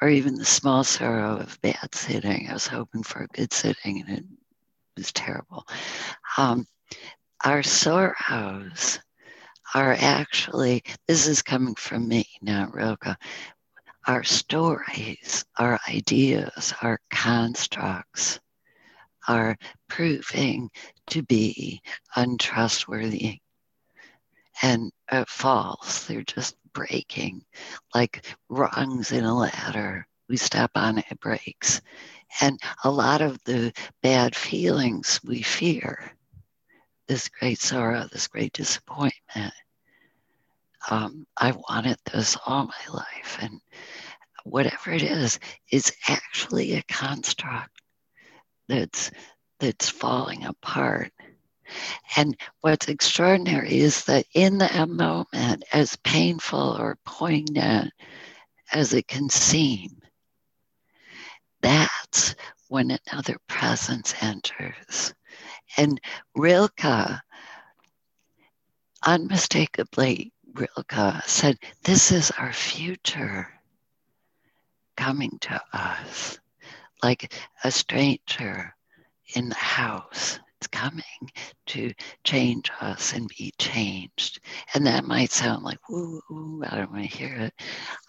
or 0.01 0.09
even 0.09 0.35
the 0.35 0.45
small 0.45 0.83
sorrow 0.83 1.37
of 1.37 1.59
bad 1.61 1.93
sitting. 1.93 2.47
I 2.49 2.53
was 2.53 2.67
hoping 2.67 3.03
for 3.03 3.23
a 3.23 3.27
good 3.27 3.51
sitting 3.51 4.03
and 4.07 4.19
it 4.19 4.23
was 4.95 5.11
terrible. 5.11 5.65
Um, 6.37 6.65
our 7.43 7.63
sorrows 7.63 8.99
are 9.73 9.93
actually, 9.93 10.83
this 11.07 11.27
is 11.27 11.41
coming 11.41 11.75
from 11.75 12.07
me, 12.07 12.25
not 12.41 12.73
Rilke. 12.73 13.17
Our 14.07 14.23
stories, 14.23 15.45
our 15.57 15.79
ideas, 15.89 16.73
our 16.81 16.99
constructs 17.09 18.39
are 19.27 19.57
proving 19.87 20.69
to 21.07 21.23
be 21.23 21.81
untrustworthy 22.15 23.39
and 24.61 24.91
uh, 25.11 25.25
false. 25.27 26.05
They're 26.05 26.23
just 26.23 26.55
breaking 26.73 27.43
like 27.93 28.25
rungs 28.49 29.11
in 29.11 29.23
a 29.23 29.35
ladder. 29.35 30.07
We 30.29 30.37
step 30.37 30.71
on 30.75 30.99
it, 30.99 31.05
it 31.09 31.19
breaks. 31.19 31.81
And 32.41 32.59
a 32.83 32.91
lot 32.91 33.21
of 33.21 33.41
the 33.45 33.71
bad 34.01 34.35
feelings 34.35 35.19
we 35.23 35.41
fear, 35.41 36.11
this 37.07 37.29
great 37.29 37.59
sorrow, 37.59 38.07
this 38.11 38.27
great 38.27 38.53
disappointment, 38.53 39.53
um, 40.89 41.25
I 41.37 41.51
wanted 41.51 41.97
this 42.11 42.37
all 42.45 42.65
my 42.65 42.93
life. 42.93 43.37
And 43.41 43.61
whatever 44.43 44.91
it 44.91 45.01
is, 45.01 45.39
is 45.71 45.91
actually 46.07 46.73
a 46.73 46.83
construct 46.83 47.81
that's 48.67 49.11
that's 49.59 49.89
falling 49.89 50.45
apart. 50.45 51.11
And 52.17 52.37
what's 52.61 52.87
extraordinary 52.87 53.79
is 53.79 54.05
that 54.05 54.25
in 54.33 54.59
that 54.59 54.89
moment, 54.89 55.63
as 55.73 55.97
painful 56.03 56.77
or 56.77 56.97
poignant 57.05 57.91
as 58.71 58.93
it 58.93 59.07
can 59.07 59.29
seem, 59.29 59.89
that's 61.65 62.35
when 62.67 62.91
another 62.91 63.37
presence 63.47 64.13
enters. 64.21 65.15
And 65.77 65.99
Rilke, 66.35 67.19
unmistakably, 69.03 70.31
Rilke 70.53 71.23
said, 71.25 71.57
This 71.83 72.11
is 72.11 72.29
our 72.37 72.53
future 72.53 73.47
coming 74.95 75.39
to 75.41 75.59
us 75.73 76.39
like 77.01 77.33
a 77.63 77.71
stranger 77.71 78.75
in 79.33 79.49
the 79.49 79.55
house. 79.55 80.39
It's 80.65 80.79
coming 80.79 81.31
to 81.67 81.93
change 82.23 82.71
us 82.81 83.13
and 83.13 83.29
be 83.37 83.53
changed. 83.59 84.39
And 84.73 84.87
that 84.87 85.05
might 85.05 85.31
sound 85.31 85.63
like, 85.63 85.77
ooh, 85.91 86.19
ooh 86.31 86.63
I 86.67 86.77
don't 86.77 86.91
want 86.91 87.03
to 87.03 87.17
hear 87.17 87.35
it. 87.35 87.53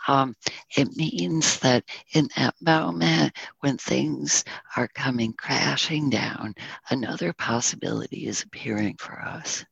Um, 0.09 0.35
it 0.75 0.97
means 0.97 1.61
that 1.61 1.85
in 2.15 2.31
that 2.35 2.55
moment 2.63 3.37
when 3.61 3.77
things 3.77 4.43
are 4.75 4.89
coming 4.89 5.35
crashing 5.35 6.09
down, 6.09 6.55
another 6.89 7.35
possibility 7.35 8.27
is 8.27 8.43
appearing 8.43 8.97
for 8.99 9.21
us 9.21 9.67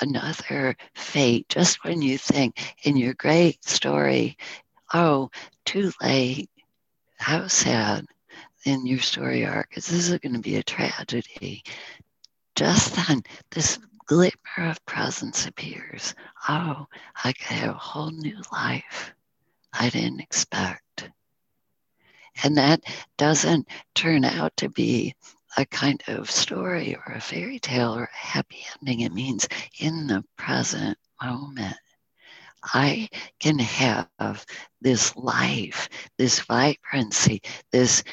another 0.00 0.74
fate 0.94 1.46
just 1.50 1.84
when 1.84 2.00
you 2.00 2.16
think 2.16 2.74
in 2.84 2.96
your 2.96 3.12
great 3.14 3.62
story, 3.62 4.38
oh, 4.94 5.30
too 5.66 5.92
late, 6.00 6.48
how 7.18 7.46
sad 7.46 8.06
in 8.64 8.86
your 8.86 9.00
story 9.00 9.44
arc 9.46 9.76
is 9.76 9.86
this 9.86 10.08
is 10.08 10.18
going 10.18 10.34
to 10.34 10.40
be 10.40 10.56
a 10.56 10.62
tragedy. 10.62 11.62
Just 12.54 12.94
then, 12.94 13.22
this 13.50 13.78
glimmer 14.06 14.32
of 14.58 14.84
presence 14.84 15.46
appears. 15.46 16.14
Oh, 16.48 16.86
I 17.24 17.32
could 17.32 17.56
have 17.56 17.74
a 17.74 17.78
whole 17.78 18.10
new 18.10 18.40
life 18.52 19.14
I 19.72 19.88
didn't 19.88 20.20
expect. 20.20 21.10
And 22.44 22.56
that 22.56 22.82
doesn't 23.16 23.68
turn 23.94 24.24
out 24.24 24.56
to 24.58 24.68
be 24.68 25.14
a 25.56 25.66
kind 25.66 26.02
of 26.08 26.30
story 26.30 26.94
or 26.94 27.12
a 27.12 27.20
fairy 27.20 27.58
tale 27.58 27.94
or 27.94 28.04
a 28.04 28.16
happy 28.16 28.64
ending. 28.80 29.00
It 29.00 29.12
means 29.12 29.48
in 29.78 30.06
the 30.06 30.24
present 30.36 30.98
moment. 31.22 31.76
I 32.64 33.08
can 33.40 33.58
have 33.58 34.46
this 34.80 35.16
life, 35.16 35.88
this 36.16 36.40
vibrancy, 36.40 37.42
this 37.70 38.04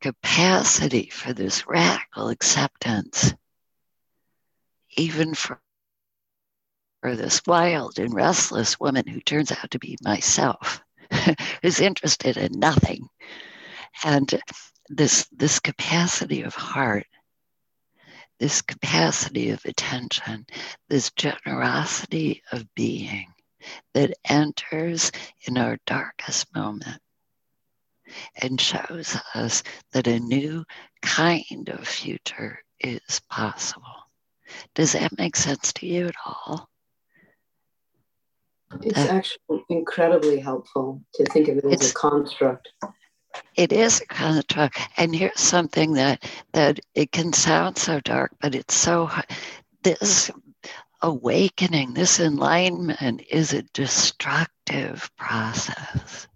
capacity 0.00 1.10
for 1.10 1.32
this 1.32 1.66
radical 1.66 2.28
acceptance, 2.28 3.34
even 4.96 5.34
for, 5.34 5.60
for 7.02 7.16
this 7.16 7.42
wild 7.46 7.98
and 7.98 8.14
restless 8.14 8.78
woman 8.78 9.06
who 9.06 9.20
turns 9.20 9.52
out 9.52 9.70
to 9.70 9.78
be 9.78 9.96
myself, 10.02 10.80
who's 11.62 11.80
interested 11.80 12.36
in 12.36 12.58
nothing. 12.58 13.08
And 14.04 14.40
this, 14.88 15.26
this 15.32 15.58
capacity 15.58 16.42
of 16.42 16.54
heart, 16.54 17.06
this 18.38 18.62
capacity 18.62 19.50
of 19.50 19.64
attention, 19.64 20.46
this 20.88 21.10
generosity 21.10 22.42
of 22.52 22.72
being 22.74 23.26
that 23.94 24.14
enters 24.24 25.10
in 25.46 25.58
our 25.58 25.78
darkest 25.84 26.54
moment 26.54 27.00
and 28.42 28.60
shows 28.60 29.16
us 29.34 29.62
that 29.92 30.06
a 30.06 30.20
new 30.20 30.64
kind 31.02 31.68
of 31.68 31.86
future 31.86 32.58
is 32.80 33.20
possible. 33.28 33.84
Does 34.74 34.92
that 34.92 35.16
make 35.18 35.36
sense 35.36 35.72
to 35.74 35.86
you 35.86 36.06
at 36.06 36.14
all? 36.24 36.68
It's 38.82 38.98
uh, 38.98 39.08
actually 39.10 39.64
incredibly 39.68 40.40
helpful 40.40 41.02
to 41.14 41.24
think 41.26 41.48
of 41.48 41.58
it 41.58 41.64
as 41.64 41.90
a 41.90 41.94
construct. 41.94 42.68
It 43.56 43.72
is 43.72 44.00
a 44.00 44.06
construct, 44.06 44.78
and 44.96 45.14
here's 45.14 45.40
something 45.40 45.94
that 45.94 46.24
that 46.52 46.80
it 46.94 47.12
can 47.12 47.32
sound 47.32 47.78
so 47.78 48.00
dark, 48.00 48.32
but 48.40 48.54
it's 48.54 48.74
so. 48.74 49.10
This 49.82 50.30
awakening, 51.02 51.94
this 51.94 52.20
enlightenment, 52.20 53.22
is 53.30 53.52
a 53.52 53.62
destructive 53.62 55.10
process. 55.16 56.26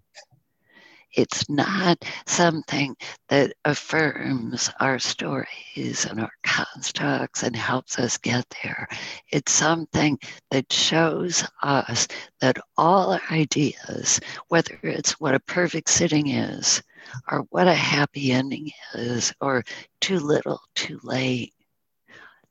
It's 1.13 1.47
not 1.49 2.03
something 2.25 2.95
that 3.29 3.53
affirms 3.65 4.69
our 4.79 4.97
stories 4.99 6.05
and 6.09 6.19
our 6.19 6.31
constructs 6.43 7.43
and 7.43 7.55
helps 7.55 7.99
us 7.99 8.17
get 8.17 8.45
there. 8.63 8.87
It's 9.31 9.51
something 9.51 10.17
that 10.51 10.71
shows 10.73 11.45
us 11.61 12.07
that 12.41 12.57
all 12.77 13.13
our 13.13 13.21
ideas, 13.31 14.19
whether 14.47 14.79
it's 14.83 15.19
what 15.19 15.35
a 15.35 15.39
perfect 15.41 15.89
sitting 15.89 16.29
is, 16.29 16.81
or 17.29 17.45
what 17.49 17.67
a 17.67 17.73
happy 17.73 18.31
ending 18.31 18.71
is, 18.95 19.33
or 19.39 19.63
too 20.01 20.19
little, 20.19 20.61
too 20.73 20.99
late, 21.03 21.53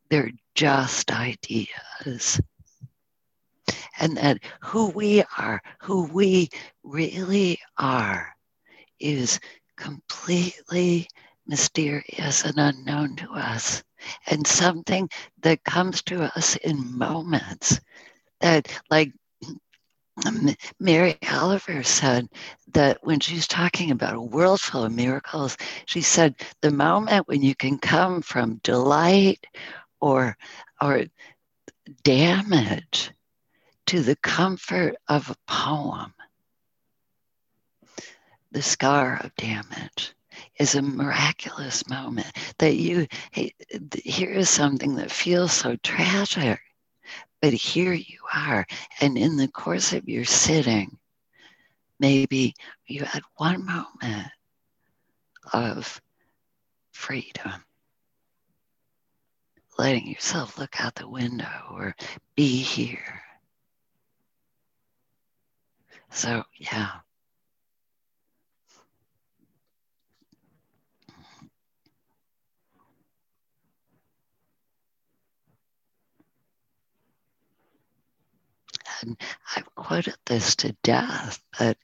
they're 0.08 0.30
just 0.54 1.10
ideas 1.10 2.40
and 3.98 4.16
that 4.16 4.38
who 4.60 4.88
we 4.90 5.22
are, 5.38 5.62
who 5.80 6.04
we 6.12 6.48
really 6.82 7.58
are, 7.78 8.31
is 9.02 9.40
completely 9.76 11.08
mysterious 11.46 12.44
and 12.44 12.58
unknown 12.58 13.16
to 13.16 13.30
us, 13.32 13.82
and 14.28 14.46
something 14.46 15.08
that 15.42 15.64
comes 15.64 16.02
to 16.02 16.22
us 16.36 16.56
in 16.56 16.96
moments 16.96 17.80
that, 18.40 18.68
like 18.90 19.12
um, 20.26 20.54
Mary 20.78 21.18
Oliver 21.30 21.82
said, 21.82 22.28
that 22.72 22.98
when 23.02 23.18
she's 23.20 23.46
talking 23.46 23.90
about 23.90 24.14
a 24.14 24.20
world 24.20 24.60
full 24.60 24.84
of 24.84 24.92
miracles, 24.92 25.56
she 25.86 26.00
said, 26.00 26.34
the 26.60 26.70
moment 26.70 27.28
when 27.28 27.42
you 27.42 27.54
can 27.54 27.78
come 27.78 28.22
from 28.22 28.60
delight 28.62 29.44
or, 30.00 30.36
or 30.80 31.04
damage 32.02 33.12
to 33.86 34.00
the 34.00 34.16
comfort 34.16 34.94
of 35.08 35.30
a 35.30 35.36
poem 35.50 36.12
the 38.52 38.62
scar 38.62 39.18
of 39.24 39.34
damage 39.36 40.14
is 40.58 40.74
a 40.74 40.82
miraculous 40.82 41.88
moment 41.88 42.30
that 42.58 42.76
you 42.76 43.06
hey, 43.30 43.54
here 44.04 44.30
is 44.30 44.50
something 44.50 44.96
that 44.96 45.10
feels 45.10 45.52
so 45.52 45.76
tragic 45.76 46.60
but 47.40 47.52
here 47.52 47.92
you 47.92 48.18
are. 48.32 48.64
And 49.00 49.18
in 49.18 49.36
the 49.36 49.48
course 49.48 49.92
of 49.92 50.08
your 50.08 50.24
sitting 50.24 50.98
maybe 51.98 52.54
you 52.86 53.04
had 53.04 53.22
one 53.36 53.64
moment 53.64 54.28
of 55.52 56.00
freedom. 56.92 57.64
Letting 59.78 60.06
yourself 60.06 60.58
look 60.58 60.80
out 60.80 60.94
the 60.94 61.08
window 61.08 61.48
or 61.70 61.96
be 62.36 62.58
here. 62.58 63.22
So 66.10 66.44
yeah 66.58 67.00
and 79.02 79.16
I've 79.56 79.74
quoted 79.74 80.16
this 80.26 80.56
to 80.56 80.76
death, 80.82 81.42
but 81.58 81.76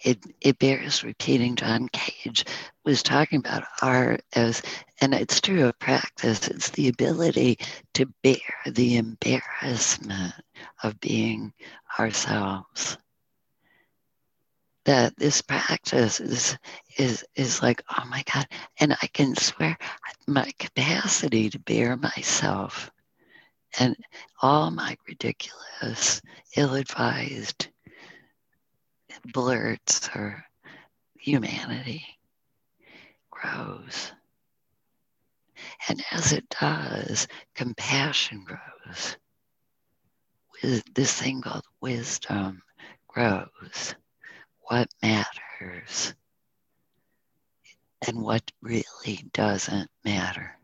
it, 0.00 0.18
it 0.40 0.58
bears 0.58 1.02
repeating. 1.02 1.56
John 1.56 1.88
Cage 1.88 2.44
was 2.84 3.02
talking 3.02 3.38
about 3.38 3.64
art 3.82 4.22
as, 4.34 4.62
and 5.00 5.14
it's 5.14 5.40
true 5.40 5.64
of 5.66 5.78
practice, 5.78 6.48
it's 6.48 6.70
the 6.70 6.88
ability 6.88 7.58
to 7.94 8.06
bear 8.22 8.36
the 8.66 8.96
embarrassment 8.96 10.34
of 10.82 11.00
being 11.00 11.52
ourselves. 11.98 12.98
That 14.84 15.16
this 15.16 15.42
practice 15.42 16.20
is 16.20 16.56
is 16.96 17.24
is 17.34 17.60
like, 17.60 17.82
oh 17.98 18.04
my 18.08 18.22
God, 18.32 18.46
and 18.78 18.96
I 19.02 19.08
can 19.08 19.34
swear 19.34 19.76
my 20.28 20.48
capacity 20.60 21.50
to 21.50 21.58
bear 21.58 21.96
myself 21.96 22.92
and 23.78 23.96
all 24.40 24.70
my 24.70 24.96
ridiculous, 25.06 26.20
ill-advised 26.56 27.68
blurts 29.32 30.08
or 30.14 30.44
humanity 31.18 32.04
grows. 33.30 34.12
And 35.88 36.02
as 36.12 36.32
it 36.32 36.48
does, 36.60 37.28
compassion 37.54 38.44
grows. 38.44 39.16
This 40.94 41.12
thing 41.12 41.42
called 41.42 41.64
wisdom 41.80 42.62
grows. 43.08 43.94
What 44.68 44.88
matters 45.02 46.14
and 48.06 48.22
what 48.22 48.50
really 48.62 49.24
doesn't 49.32 49.90
matter. 50.04 50.58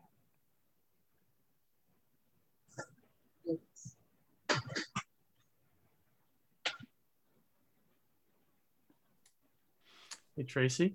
Hey 10.36 10.44
Tracy. 10.44 10.94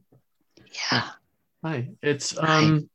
Yeah. 0.92 1.10
Hi. 1.64 1.90
It's 2.02 2.36
um 2.38 2.90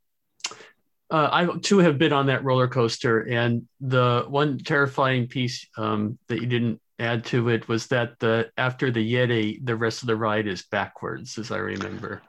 uh, 1.09 1.29
I 1.31 1.47
too 1.59 1.79
have 1.79 1.99
been 1.99 2.13
on 2.13 2.27
that 2.27 2.43
roller 2.43 2.67
coaster, 2.67 3.21
and 3.21 3.69
the 3.81 4.25
one 4.29 4.59
terrifying 4.59 5.29
piece 5.29 5.69
um, 5.77 6.19
that 6.29 6.41
you 6.41 6.47
didn't 6.47 6.81
add 6.99 7.27
to 7.27 7.49
it 7.51 7.69
was 7.69 7.87
that 7.89 8.19
the 8.19 8.51
after 8.57 8.91
the 8.91 9.13
Yeti, 9.15 9.65
the 9.65 9.77
rest 9.77 10.03
of 10.03 10.07
the 10.09 10.17
ride 10.17 10.47
is 10.49 10.63
backwards, 10.63 11.39
as 11.39 11.53
I 11.53 11.59
remember. 11.59 12.23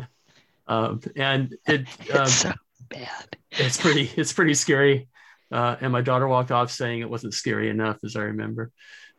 um, 0.66 1.00
and 1.14 1.54
it 1.66 1.86
um, 2.12 2.22
it's 2.22 2.34
so 2.34 2.52
bad. 2.88 3.36
It's 3.52 3.76
pretty. 3.76 4.10
It's 4.16 4.32
pretty 4.32 4.54
scary. 4.54 5.06
Uh, 5.52 5.76
and 5.80 5.92
my 5.92 6.00
daughter 6.00 6.26
walked 6.26 6.50
off 6.50 6.72
saying 6.72 7.00
it 7.00 7.10
wasn't 7.10 7.34
scary 7.34 7.68
enough, 7.68 7.98
as 8.04 8.16
I 8.16 8.22
remember. 8.22 8.72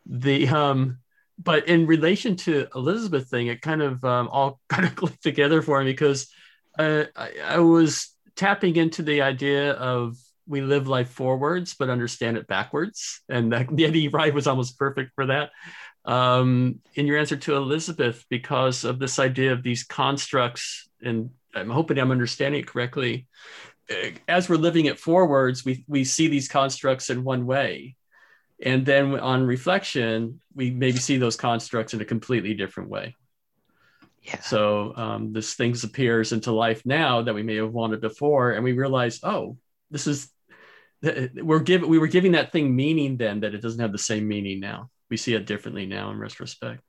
The 0.04 0.48
um, 0.48 0.98
but 1.42 1.68
in 1.68 1.86
relation 1.86 2.36
to 2.36 2.68
Elizabeth 2.74 3.28
thing, 3.28 3.46
it 3.46 3.62
kind 3.62 3.82
of 3.82 4.04
um, 4.04 4.28
all 4.28 4.60
kind 4.68 4.84
of 4.84 4.94
clicked 4.94 5.22
together 5.22 5.62
for 5.62 5.82
me 5.82 5.90
because 5.90 6.28
uh, 6.78 7.04
I, 7.16 7.32
I, 7.44 7.58
was 7.58 8.14
tapping 8.36 8.76
into 8.76 9.02
the 9.02 9.22
idea 9.22 9.72
of 9.72 10.16
we 10.46 10.60
live 10.60 10.86
life 10.86 11.10
forwards 11.10 11.74
but 11.74 11.90
understand 11.90 12.36
it 12.36 12.46
backwards, 12.46 13.22
and 13.28 13.52
that, 13.52 13.68
the 13.68 13.84
Yeti 13.84 14.12
ride 14.12 14.34
was 14.34 14.46
almost 14.46 14.78
perfect 14.78 15.12
for 15.14 15.26
that. 15.26 15.50
Um, 16.04 16.80
in 16.94 17.06
your 17.06 17.18
answer 17.18 17.36
to 17.36 17.56
Elizabeth, 17.56 18.24
because 18.30 18.84
of 18.84 18.98
this 18.98 19.18
idea 19.18 19.52
of 19.52 19.62
these 19.62 19.84
constructs, 19.84 20.88
and 21.02 21.30
I'm 21.54 21.70
hoping 21.70 21.98
I'm 21.98 22.10
understanding 22.10 22.60
it 22.60 22.66
correctly. 22.66 23.26
Uh, 23.90 24.10
as 24.28 24.48
we're 24.48 24.56
living 24.56 24.86
it 24.86 24.98
forwards, 24.98 25.64
we 25.64 25.84
we 25.88 26.04
see 26.04 26.28
these 26.28 26.48
constructs 26.48 27.10
in 27.10 27.24
one 27.24 27.46
way, 27.46 27.96
and 28.62 28.84
then 28.84 29.18
on 29.18 29.44
reflection 29.44 30.40
we 30.54 30.70
maybe 30.70 30.98
see 30.98 31.16
those 31.16 31.36
constructs 31.36 31.94
in 31.94 32.00
a 32.00 32.04
completely 32.04 32.54
different 32.54 32.90
way. 32.90 33.16
Yeah. 34.22 34.40
so 34.40 34.92
um, 34.96 35.32
this 35.32 35.54
things 35.54 35.82
appears 35.82 36.32
into 36.32 36.52
life 36.52 36.84
now 36.84 37.22
that 37.22 37.34
we 37.34 37.42
may 37.42 37.56
have 37.56 37.72
wanted 37.72 38.02
before 38.02 38.52
and 38.52 38.62
we 38.62 38.72
realize 38.72 39.18
oh 39.22 39.56
this 39.90 40.06
is 40.06 40.30
we're 41.02 41.60
giving 41.60 41.88
we 41.88 41.98
were 41.98 42.06
giving 42.06 42.32
that 42.32 42.52
thing 42.52 42.74
meaning 42.74 43.16
then 43.16 43.40
that 43.40 43.54
it 43.54 43.62
doesn't 43.62 43.80
have 43.80 43.92
the 43.92 43.98
same 43.98 44.26
meaning 44.28 44.60
now. 44.60 44.90
We 45.08 45.16
see 45.16 45.34
it 45.34 45.46
differently 45.46 45.86
now 45.86 46.10
in 46.10 46.18
retrospect. 46.18 46.82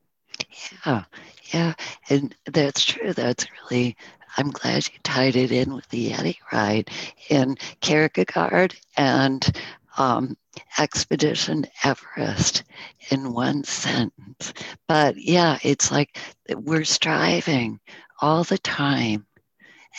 Yeah. 0.85 1.05
Yeah. 1.53 1.73
And 2.09 2.35
that's 2.45 2.83
true. 2.83 3.13
That's 3.13 3.47
really 3.63 3.95
i'm 4.37 4.49
glad 4.49 4.87
you 4.87 4.97
tied 5.03 5.35
it 5.35 5.51
in 5.51 5.73
with 5.73 5.85
the 5.89 6.11
yeti 6.11 6.37
ride 6.53 6.89
and 7.29 7.59
kierkegaard 7.81 8.73
and 8.95 9.57
um, 9.97 10.37
Expedition 10.77 11.65
Everest 11.83 12.63
in 13.09 13.33
one 13.33 13.63
sentence. 13.63 14.53
But 14.87 15.17
yeah, 15.17 15.57
it's 15.63 15.91
like 15.91 16.17
we're 16.49 16.83
striving 16.83 17.79
all 18.19 18.43
the 18.43 18.57
time. 18.57 19.25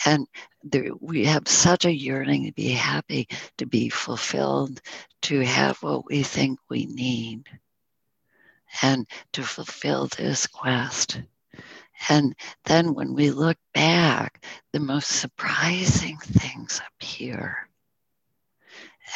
And 0.05 0.27
there, 0.63 0.91
we 0.99 1.25
have 1.25 1.47
such 1.47 1.85
a 1.85 1.93
yearning 1.93 2.45
to 2.45 2.51
be 2.51 2.69
happy, 2.69 3.27
to 3.57 3.65
be 3.65 3.89
fulfilled, 3.89 4.81
to 5.23 5.39
have 5.41 5.81
what 5.83 6.05
we 6.07 6.23
think 6.23 6.59
we 6.69 6.85
need, 6.85 7.47
and 8.81 9.07
to 9.33 9.43
fulfill 9.43 10.07
this 10.07 10.47
quest. 10.47 11.21
And 12.09 12.35
then 12.65 12.93
when 12.93 13.13
we 13.13 13.31
look 13.31 13.57
back, 13.73 14.43
the 14.71 14.79
most 14.79 15.09
surprising 15.09 16.17
things 16.17 16.81
appear 16.95 17.69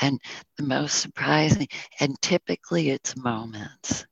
and 0.02 0.20
the 0.58 0.64
most 0.64 1.00
surprising, 1.00 1.68
and 2.00 2.20
typically 2.22 2.90
it's 2.90 3.16
moments. 3.16 4.06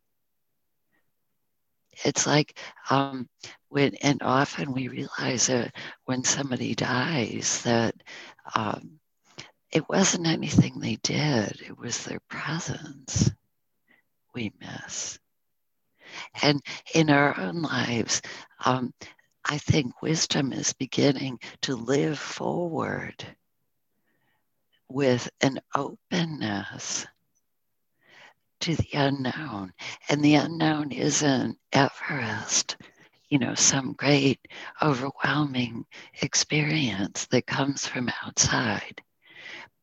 It's 2.04 2.28
like 2.28 2.60
um, 2.90 3.30
when, 3.70 3.96
and 3.96 4.22
often 4.22 4.74
we 4.74 4.88
realize 4.88 5.48
that 5.48 5.76
when 6.06 6.24
somebody 6.24 6.76
dies 6.76 7.62
that 7.64 7.96
um, 8.54 9.00
it 9.72 9.88
wasn't 9.90 10.28
anything 10.28 10.80
they 10.80 10.96
did, 10.98 11.62
it 11.66 11.78
was 11.78 12.04
their 12.04 12.20
presence 12.30 13.32
we 14.34 14.52
miss. 14.60 15.20
And 16.42 16.62
in 16.94 17.10
our 17.10 17.40
own 17.40 17.62
lives, 17.62 18.22
um, 18.64 18.94
I 19.44 19.58
think 19.58 20.02
wisdom 20.02 20.54
is 20.54 20.74
beginning 20.74 21.40
to 21.62 21.76
live 21.76 22.20
forward 22.20 23.26
with 24.90 25.30
an 25.42 25.60
openness 25.76 27.06
to 28.62 28.76
the 28.76 28.90
unknown. 28.94 29.74
And 30.10 30.24
the 30.24 30.36
unknown 30.36 30.92
isn't 30.92 31.58
Everest, 31.72 32.78
you 33.30 33.40
know, 33.40 33.56
some 33.56 33.94
great 33.94 34.40
overwhelming 34.82 35.86
experience 36.22 37.26
that 37.28 37.48
comes 37.48 37.86
from 37.86 38.10
outside, 38.24 39.02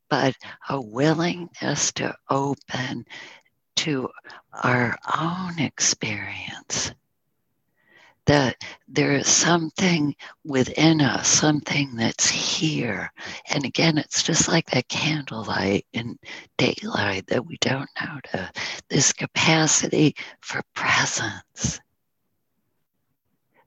but 0.09 0.35
a 0.69 0.81
willingness 0.81 1.93
to 1.93 2.15
open 2.31 3.05
to 3.77 4.09
our 4.63 4.97
own 5.19 5.59
experience 5.59 6.93
that 8.27 8.57
there 8.89 9.13
is 9.13 9.27
something 9.27 10.15
within 10.45 11.01
us, 11.01 11.29
something 11.29 11.97
that's 11.97 12.29
here. 12.29 13.13
And 13.51 13.65
again, 13.65 13.99
it's 13.99 14.23
just 14.23 14.49
like 14.49 14.71
that 14.71 14.89
candlelight 14.89 15.87
in 15.93 16.19
daylight 16.57 17.27
that 17.29 17.47
we 17.47 17.57
don't 17.61 17.91
notice. 18.01 18.51
This 18.89 19.13
capacity 19.13 20.15
for 20.41 20.63
presence, 20.75 21.81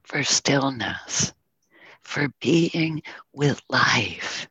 for 0.03 0.23
stillness, 0.23 1.33
for 2.01 2.29
being 2.39 3.01
with 3.33 3.61
life 3.69 4.47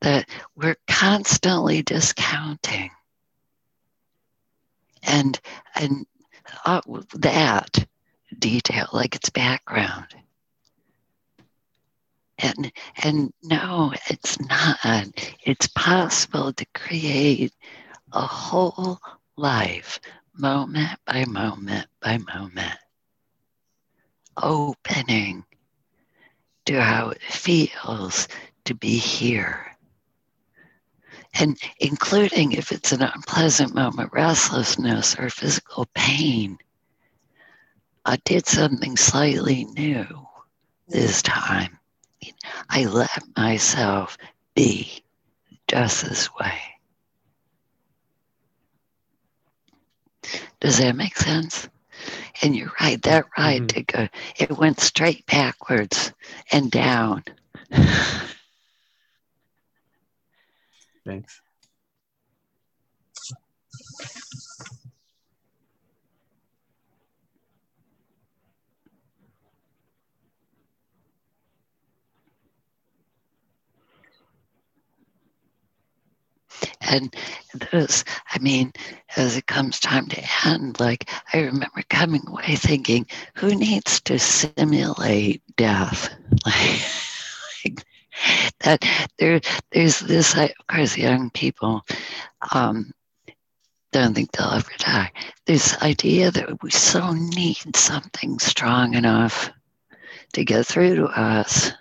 that 0.00 0.28
we're 0.56 0.76
constantly 0.86 1.82
discounting. 1.82 2.90
And 5.02 5.40
and 5.74 6.06
uh, 6.64 6.80
that 7.14 7.86
detail, 8.36 8.88
like 8.92 9.14
it's 9.14 9.30
background. 9.30 10.14
And 12.38 12.72
and 13.02 13.32
no, 13.42 13.92
it's 14.08 14.38
not. 14.40 14.78
It's 15.42 15.66
possible 15.68 16.52
to 16.52 16.66
create 16.74 17.52
a 18.12 18.20
whole 18.20 19.00
life, 19.36 20.00
moment 20.34 20.98
by 21.04 21.24
moment 21.24 21.86
by 22.00 22.18
moment, 22.18 22.78
opening 24.40 25.44
to 26.66 26.80
how 26.80 27.10
it 27.10 27.22
feels 27.22 28.28
to 28.66 28.74
be 28.74 28.98
here. 28.98 29.64
And 31.34 31.58
including 31.80 32.52
if 32.52 32.72
it's 32.72 32.92
an 32.92 33.02
unpleasant 33.02 33.74
moment, 33.74 34.12
restlessness 34.12 35.18
or 35.18 35.28
physical 35.30 35.86
pain, 35.94 36.58
I 38.08 38.16
did 38.24 38.46
something 38.46 38.96
slightly 38.96 39.66
new 39.66 40.06
this 40.88 41.20
time. 41.20 41.78
I 42.70 42.86
let 42.86 43.22
myself 43.36 44.16
be 44.54 45.04
just 45.66 46.08
this 46.08 46.30
way. 46.40 46.58
Does 50.58 50.78
that 50.78 50.96
make 50.96 51.18
sense? 51.18 51.68
And 52.40 52.56
you're 52.56 52.72
right, 52.80 53.02
that 53.02 53.26
ride 53.36 53.64
Mhm. 53.64 53.68
to 53.74 53.82
go, 53.82 54.08
it 54.36 54.52
went 54.52 54.80
straight 54.80 55.26
backwards 55.26 56.10
and 56.50 56.70
down. 56.70 57.24
Thanks. 61.04 61.42
And 76.80 77.14
those, 77.72 78.04
I 78.32 78.38
mean, 78.38 78.72
as 79.16 79.36
it 79.36 79.46
comes 79.46 79.80
time 79.80 80.06
to 80.08 80.22
end, 80.46 80.80
like 80.80 81.10
I 81.32 81.40
remember 81.40 81.82
coming 81.88 82.22
away 82.26 82.56
thinking, 82.56 83.06
who 83.34 83.54
needs 83.54 84.00
to 84.02 84.18
simulate 84.18 85.42
death? 85.56 86.14
Like, 87.64 87.84
that 88.60 88.84
there, 89.18 89.40
there's 89.72 89.98
this, 90.00 90.36
of 90.36 90.50
course, 90.68 90.96
young 90.96 91.30
people 91.30 91.84
um, 92.52 92.92
don't 93.92 94.14
think 94.14 94.32
they'll 94.32 94.52
ever 94.52 94.70
die. 94.78 95.12
This 95.46 95.76
idea 95.82 96.30
that 96.30 96.62
we 96.62 96.70
so 96.70 97.12
need 97.12 97.76
something 97.76 98.38
strong 98.38 98.94
enough 98.94 99.50
to 100.34 100.44
get 100.44 100.66
through 100.66 100.96
to 100.96 101.06
us. 101.06 101.72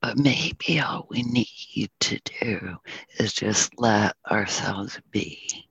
But 0.00 0.16
maybe 0.16 0.80
all 0.80 1.06
we 1.10 1.22
need 1.22 1.90
to 2.00 2.18
do 2.40 2.76
is 3.18 3.32
just 3.34 3.78
let 3.78 4.16
ourselves 4.30 4.98
be. 5.10 5.68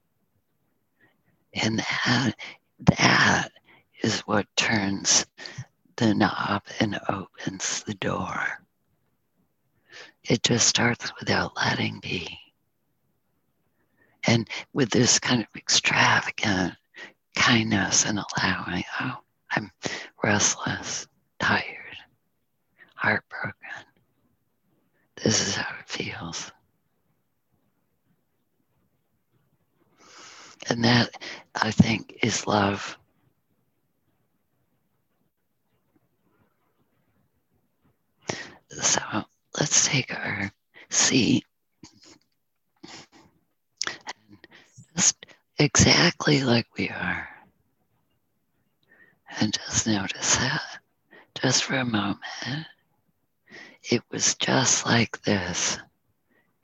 And 1.53 1.80
that, 1.80 2.34
that 2.97 3.49
is 4.03 4.21
what 4.21 4.45
turns 4.55 5.25
the 5.95 6.13
knob 6.13 6.63
and 6.80 6.99
opens 7.09 7.84
the 7.84 7.95
door. 7.95 8.63
It 10.23 10.43
just 10.43 10.67
starts 10.67 11.11
without 11.19 11.55
letting 11.55 11.99
be. 11.99 12.38
And 14.25 14.47
with 14.73 14.91
this 14.91 15.17
kind 15.17 15.41
of 15.41 15.47
extravagant 15.55 16.75
kindness 17.36 18.05
and 18.05 18.19
allowing, 18.19 18.84
oh, 18.99 19.17
I'm 19.51 19.71
restless, 20.23 21.07
tired, 21.39 21.97
heartbroken. 22.95 23.53
This 25.24 25.47
is 25.47 25.55
how 25.55 25.76
it 25.80 25.88
feels. 25.88 26.51
And 30.70 30.84
that, 30.84 31.09
I 31.55 31.72
think, 31.72 32.20
is 32.24 32.45
love. 32.47 32.97
So 38.70 39.01
let's 39.59 39.88
take 39.88 40.13
our 40.13 40.51
seat. 40.89 41.43
And 43.88 44.47
just 44.95 45.26
exactly 45.57 46.43
like 46.43 46.67
we 46.78 46.89
are. 46.89 47.28
And 49.39 49.53
just 49.53 49.88
notice 49.88 50.38
that 50.38 50.61
just 51.41 51.63
for 51.63 51.76
a 51.76 51.86
moment. 51.86 52.20
It 53.89 54.03
was 54.11 54.35
just 54.35 54.85
like 54.85 55.21
this 55.23 55.79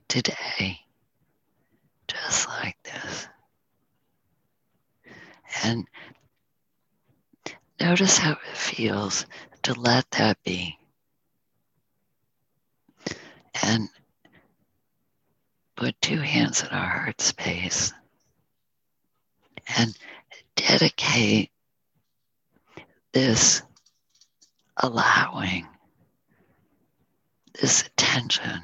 today. 0.08 0.80
Just 2.08 2.48
like 2.48 2.78
this. 2.84 3.28
And 5.64 5.88
notice 7.82 8.20
how 8.20 8.34
it 8.34 8.58
feels 8.58 9.26
to 9.64 9.74
let 9.74 10.10
that 10.12 10.38
be. 10.44 10.78
And 13.64 13.90
put 15.76 16.00
two 16.02 16.20
hands 16.20 16.62
in 16.62 16.70
our 16.70 16.88
heart 16.88 17.22
space 17.22 17.92
and 19.78 19.98
dedicate 20.56 21.50
this 23.14 23.64
allowing, 24.78 25.68
this 27.60 27.82
attention 27.86 28.62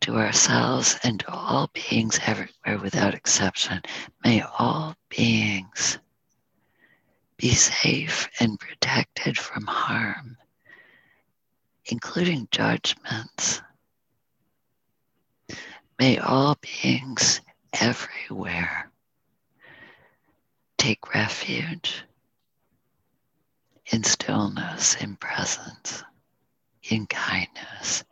to 0.00 0.16
ourselves 0.16 0.98
and 1.02 1.20
to 1.20 1.32
all 1.32 1.70
beings 1.72 2.20
everywhere 2.26 2.78
without 2.82 3.14
exception. 3.14 3.82
May 4.24 4.42
all 4.58 4.94
beings 5.08 5.98
be 7.36 7.52
safe 7.54 8.28
and 8.40 8.58
protected 8.58 9.36
from 9.38 9.66
harm, 9.66 10.36
including 11.86 12.48
judgments. 12.50 13.62
May 15.98 16.18
all 16.18 16.56
beings 16.60 17.40
everywhere 17.72 18.90
take 20.78 21.14
refuge 21.14 22.04
in 23.92 24.02
stillness, 24.04 24.94
in 24.96 25.16
presence, 25.16 26.02
in 26.90 27.06
kindness. 27.06 28.04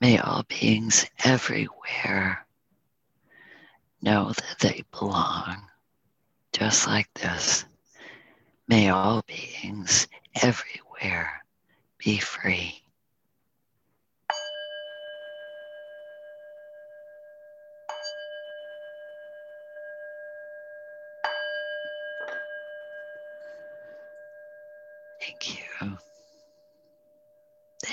May 0.00 0.18
all 0.18 0.42
beings 0.44 1.06
everywhere 1.24 2.46
know 4.00 4.32
that 4.32 4.58
they 4.60 4.84
belong, 4.98 5.62
just 6.52 6.86
like 6.86 7.12
this. 7.14 7.64
May 8.66 8.88
all 8.88 9.22
beings 9.22 10.08
everywhere 10.34 11.44
be 11.98 12.18
free. 12.18 12.81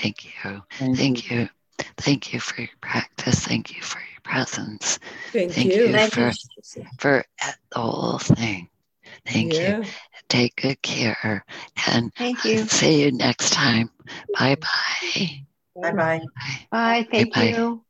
Thank 0.00 0.24
you. 0.24 0.62
Thank 0.96 1.30
you. 1.30 1.48
Thank 1.98 2.32
you 2.32 2.40
for 2.40 2.60
your 2.60 2.70
practice. 2.80 3.40
Thank 3.46 3.74
you 3.76 3.82
for 3.82 3.98
your 3.98 4.20
presence. 4.22 4.98
Thank, 5.32 5.52
Thank 5.52 5.74
you. 5.74 5.86
you. 5.86 5.92
Thank 5.92 6.16
you. 6.16 6.30
for- 6.32 6.84
For 6.98 7.24
the 7.72 7.78
whole 7.78 8.18
thing. 8.18 8.68
Thank 9.26 9.54
you. 9.54 9.84
Take 10.28 10.56
good 10.56 10.80
care 10.82 11.44
and 11.88 12.12
Thank 12.16 12.44
you. 12.44 12.58
see 12.66 13.02
you 13.02 13.12
next 13.12 13.52
time. 13.52 13.90
Bye 14.38 14.56
bye. 14.56 15.44
Bye-bye. 15.76 15.92
Bye. 15.92 16.20
Bye. 16.70 17.06
Thank 17.10 17.34
Bye-bye. 17.34 17.48
you. 17.56 17.78